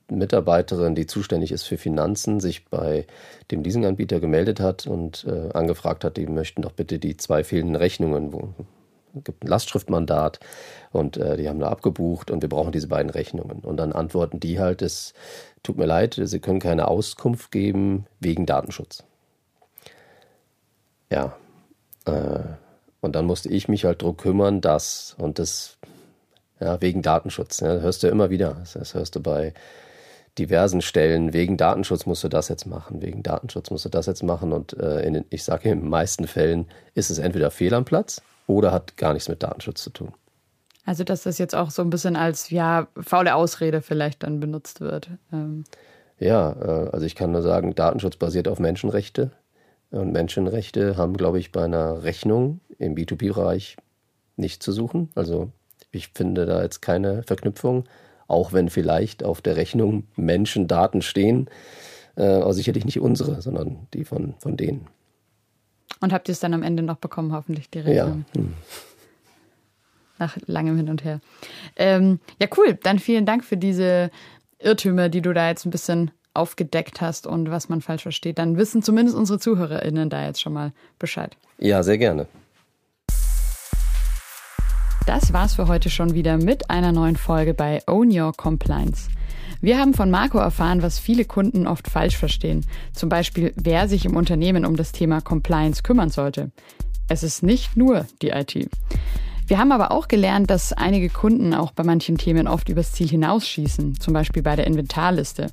Mitarbeiterin, 0.10 0.96
die 0.96 1.06
zuständig 1.06 1.52
ist 1.52 1.64
für 1.64 1.78
Finanzen, 1.78 2.40
sich 2.40 2.66
bei 2.66 3.06
dem 3.52 3.64
Leasinganbieter 3.64 4.20
gemeldet 4.20 4.60
hat 4.60 4.88
und 4.88 5.26
äh, 5.26 5.52
angefragt 5.54 6.04
hat, 6.04 6.18
die 6.18 6.26
möchten 6.26 6.62
doch 6.62 6.72
bitte 6.72 7.00
die 7.00 7.18
zwei 7.18 7.44
fehlenden 7.44 7.76
Rechnungen, 7.76 8.34
wo 8.34 8.54
gibt 9.14 9.44
ein 9.44 9.48
Lastschriftmandat 9.48 10.40
und 10.92 11.18
äh, 11.18 11.38
die 11.38 11.50
haben 11.50 11.60
da 11.60 11.70
abgebucht 11.70 12.32
und 12.32 12.42
wir 12.42 12.50
brauchen 12.50 12.72
diese 12.72 12.88
beiden 12.88 13.10
Rechnungen. 13.10 13.60
Und 13.60 13.78
dann 13.78 13.92
antworten 13.92 14.40
die 14.40 14.60
halt, 14.60 14.82
es 14.82 15.14
tut 15.64 15.78
mir 15.78 15.86
leid, 15.86 16.20
sie 16.22 16.40
können 16.40 16.60
keine 16.60 16.88
Auskunft 16.88 17.52
geben 17.52 18.06
wegen 18.20 18.46
Datenschutz. 18.46 19.04
Ja. 21.12 21.36
Äh, 22.06 22.40
und 23.02 23.16
dann 23.16 23.26
musste 23.26 23.50
ich 23.50 23.68
mich 23.68 23.86
halt 23.86 24.02
darum 24.02 24.18
kümmern, 24.18 24.62
dass, 24.62 25.16
und 25.18 25.40
das 25.40 25.78
ja, 26.60 26.82
wegen 26.82 27.02
Datenschutz. 27.02 27.60
Ja, 27.60 27.76
das 27.76 27.84
hörst 27.84 28.04
du 28.04 28.08
immer 28.08 28.30
wieder. 28.30 28.58
Das 28.74 28.94
hörst 28.94 29.16
du 29.16 29.22
bei 29.22 29.54
diversen 30.38 30.82
Stellen. 30.82 31.34
Wegen 31.34 31.58
Datenschutz 31.58 32.06
musst 32.06 32.24
du 32.24 32.30
das 32.30 32.50
jetzt 32.50 32.66
machen. 32.66 33.02
Wegen 33.02 33.24
Datenschutz 33.24 33.72
musst 33.72 33.86
du 33.86 33.90
das 33.90 34.06
jetzt 34.06 34.24
machen. 34.24 34.54
Und 34.54 34.74
äh, 34.74 35.02
in 35.02 35.14
den, 35.14 35.26
ich 35.30 35.44
sage 35.44 35.70
in 35.70 35.82
den 35.82 35.90
meisten 35.90 36.28
Fällen 36.28 36.68
ist 36.94 37.10
es 37.10 37.20
entweder 37.20 37.52
fehl 37.52 37.74
am 37.74 37.86
Platz 37.86 38.22
oder 38.48 38.72
hat 38.72 38.98
gar 38.98 39.14
nichts 39.14 39.30
mit 39.30 39.44
Datenschutz 39.44 39.84
zu 39.84 39.90
tun. 39.92 40.14
Also, 40.86 41.04
dass 41.04 41.24
das 41.24 41.38
jetzt 41.38 41.56
auch 41.56 41.70
so 41.70 41.82
ein 41.82 41.90
bisschen 41.90 42.16
als 42.16 42.50
ja 42.50 42.88
faule 43.00 43.36
Ausrede 43.36 43.82
vielleicht 43.82 44.24
dann 44.24 44.40
benutzt 44.40 44.82
wird. 44.82 45.10
Ähm. 45.32 45.66
Ja, 46.18 46.52
äh, 46.52 46.90
also 46.90 47.06
ich 47.06 47.16
kann 47.16 47.32
nur 47.32 47.42
sagen, 47.42 47.76
Datenschutz 47.76 48.18
basiert 48.18 48.48
auf 48.48 48.60
Menschenrechte. 48.60 49.32
Und 49.92 50.12
Menschenrechte 50.12 50.98
haben, 50.98 51.18
glaube 51.18 51.40
ich, 51.40 51.52
bei 51.52 51.64
einer 51.64 52.04
Rechnung 52.04 52.60
im 52.78 52.96
B2B-Bereich 52.96 53.78
nicht 54.36 54.62
zu 54.62 54.72
suchen. 54.72 55.10
Also 55.16 55.52
ich 55.92 56.10
finde 56.14 56.46
da 56.46 56.62
jetzt 56.62 56.82
keine 56.82 57.24
Verknüpfung, 57.24 57.86
auch 58.28 58.54
wenn 58.54 58.70
vielleicht 58.70 59.24
auf 59.24 59.42
der 59.42 59.56
Rechnung 59.56 60.04
Menschendaten 60.16 61.02
stehen, 61.02 61.50
äh, 62.16 62.24
aber 62.24 62.54
sicherlich 62.54 62.86
nicht 62.86 63.00
unsere, 63.00 63.42
sondern 63.42 63.88
die 63.94 64.06
von, 64.06 64.36
von 64.40 64.56
denen. 64.58 64.88
Und 66.02 66.14
habt 66.14 66.30
ihr 66.30 66.34
es 66.34 66.40
dann 66.40 66.54
am 66.54 66.64
Ende 66.64 66.84
noch 66.84 66.98
bekommen, 66.98 67.34
hoffentlich 67.34 67.70
die 67.70 67.80
Rechnung? 67.80 68.26
Ja. 68.36 68.42
Hm. 68.42 68.54
Nach 70.18 70.38
langem 70.46 70.78
Hin 70.78 70.90
und 70.90 71.04
Her. 71.04 71.22
Ähm, 71.76 72.20
ja, 72.42 72.48
cool. 72.58 72.78
Dann 72.84 73.00
vielen 73.00 73.26
Dank 73.26 73.44
für 73.44 73.58
diese 73.58 74.12
Irrtümer, 74.60 75.10
die 75.10 75.22
du 75.22 75.34
da 75.34 75.48
jetzt 75.48 75.66
ein 75.66 75.72
bisschen 75.72 76.12
aufgedeckt 76.34 77.02
hast 77.02 77.26
und 77.26 77.50
was 77.50 77.70
man 77.70 77.82
falsch 77.82 78.04
versteht. 78.04 78.38
Dann 78.38 78.58
wissen 78.58 78.84
zumindest 78.84 79.18
unsere 79.18 79.40
ZuhörerInnen 79.40 80.10
da 80.10 80.26
jetzt 80.26 80.42
schon 80.42 80.54
mal 80.54 80.74
Bescheid. 81.00 81.38
Ja, 81.58 81.84
sehr 81.84 81.98
gerne. 81.98 82.28
Das 85.10 85.34
war's 85.34 85.56
für 85.56 85.68
heute 85.68 85.90
schon 85.90 86.14
wieder 86.14 86.38
mit 86.38 86.70
einer 86.70 86.92
neuen 86.92 87.16
Folge 87.16 87.56
bei 87.56 87.82
Own 87.88 88.12
Your 88.16 88.32
Compliance. 88.32 89.10
Wir 89.60 89.80
haben 89.80 89.96
von 89.96 90.12
Marco 90.12 90.38
erfahren, 90.38 90.84
was 90.84 91.00
viele 91.00 91.26
Kunden 91.26 91.66
oft 91.66 91.90
falsch 91.90 92.16
verstehen. 92.16 92.64
Zum 92.94 93.10
Beispiel, 93.10 93.52
wer 93.56 93.88
sich 93.88 94.06
im 94.06 94.16
Unternehmen 94.16 94.68
um 94.68 94.76
das 94.76 94.92
Thema 94.92 95.20
Compliance 95.20 95.82
kümmern 95.82 96.12
sollte. 96.12 96.52
Es 97.08 97.24
ist 97.24 97.42
nicht 97.42 97.76
nur 97.76 98.06
die 98.22 98.30
IT. 98.30 98.70
Wir 99.48 99.58
haben 99.58 99.72
aber 99.72 99.90
auch 99.90 100.10
gelernt, 100.10 100.52
dass 100.52 100.74
einige 100.74 101.10
Kunden 101.10 101.56
auch 101.56 101.72
bei 101.72 101.84
manchen 101.84 102.20
Themen 102.20 102.48
oft 102.48 102.70
übers 102.70 102.92
Ziel 102.92 103.08
hinausschießen, 103.08 104.00
zum 104.00 104.14
Beispiel 104.14 104.44
bei 104.44 104.56
der 104.56 104.68
Inventarliste. 104.68 105.48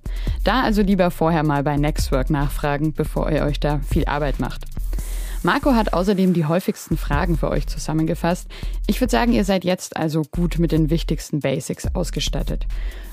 Da 0.45 0.64
also 0.64 0.83
lieber 0.83 1.11
vorher 1.11 1.45
mal 1.45 1.62
bei 1.62 1.79
Nextwork 1.79 2.29
nachfragen, 2.29 2.92
bevor 2.92 3.31
ihr 3.31 3.42
euch 3.45 3.59
da 3.59 3.79
viel 3.79 4.05
Arbeit 4.05 4.38
macht. 4.38 4.66
Marco 5.42 5.75
hat 5.75 5.92
außerdem 5.92 6.33
die 6.33 6.46
häufigsten 6.46 6.96
Fragen 6.96 7.37
für 7.37 7.51
euch 7.51 7.66
zusammengefasst. 7.66 8.49
Ich 8.87 9.01
würde 9.01 9.11
sagen, 9.11 9.33
ihr 9.33 9.44
seid 9.44 9.64
jetzt 9.64 9.96
also 9.96 10.22
gut 10.22 10.59
mit 10.59 10.72
den 10.72 10.90
wichtigsten 10.90 11.40
Basics 11.40 11.94
ausgestattet. 11.94 12.66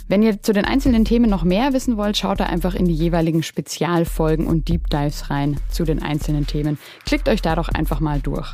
Wenn 0.08 0.22
ihr 0.22 0.42
zu 0.42 0.52
den 0.52 0.66
einzelnen 0.66 1.06
Themen 1.06 1.30
noch 1.30 1.44
mehr 1.44 1.74
wissen 1.74 1.96
wollt, 1.96 2.18
schaut 2.18 2.40
da 2.40 2.46
einfach 2.46 2.76
in 2.76 2.86
die 2.86 2.94
jeweiligen 2.94 3.42
Spezialfolgen 3.42 4.48
und 4.48 4.68
Deep 4.68 4.90
Dives 4.90 5.30
rein 5.30 5.58
zu 5.70 5.86
den 5.86 6.02
einzelnen 6.02 6.46
Themen. 6.46 6.78
Klickt 7.06 7.30
euch 7.30 7.42
da 7.42 7.56
doch 7.56 7.70
einfach 7.70 8.00
mal 8.00 8.20
durch. 8.20 8.54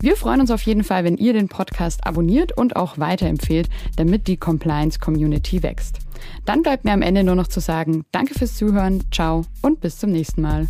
Wir 0.00 0.16
freuen 0.16 0.40
uns 0.40 0.50
auf 0.50 0.62
jeden 0.62 0.82
Fall, 0.82 1.04
wenn 1.04 1.16
ihr 1.16 1.32
den 1.32 1.48
Podcast 1.48 2.04
abonniert 2.04 2.56
und 2.56 2.74
auch 2.74 2.98
weiterempfehlt, 2.98 3.68
damit 3.96 4.26
die 4.26 4.36
Compliance 4.36 4.98
Community 4.98 5.62
wächst. 5.62 5.98
Dann 6.44 6.62
bleibt 6.62 6.84
mir 6.84 6.92
am 6.92 7.02
Ende 7.02 7.22
nur 7.22 7.36
noch 7.36 7.46
zu 7.46 7.60
sagen, 7.60 8.04
danke 8.10 8.34
fürs 8.34 8.56
Zuhören, 8.56 9.04
ciao 9.12 9.44
und 9.60 9.80
bis 9.80 9.98
zum 9.98 10.10
nächsten 10.10 10.42
Mal. 10.42 10.66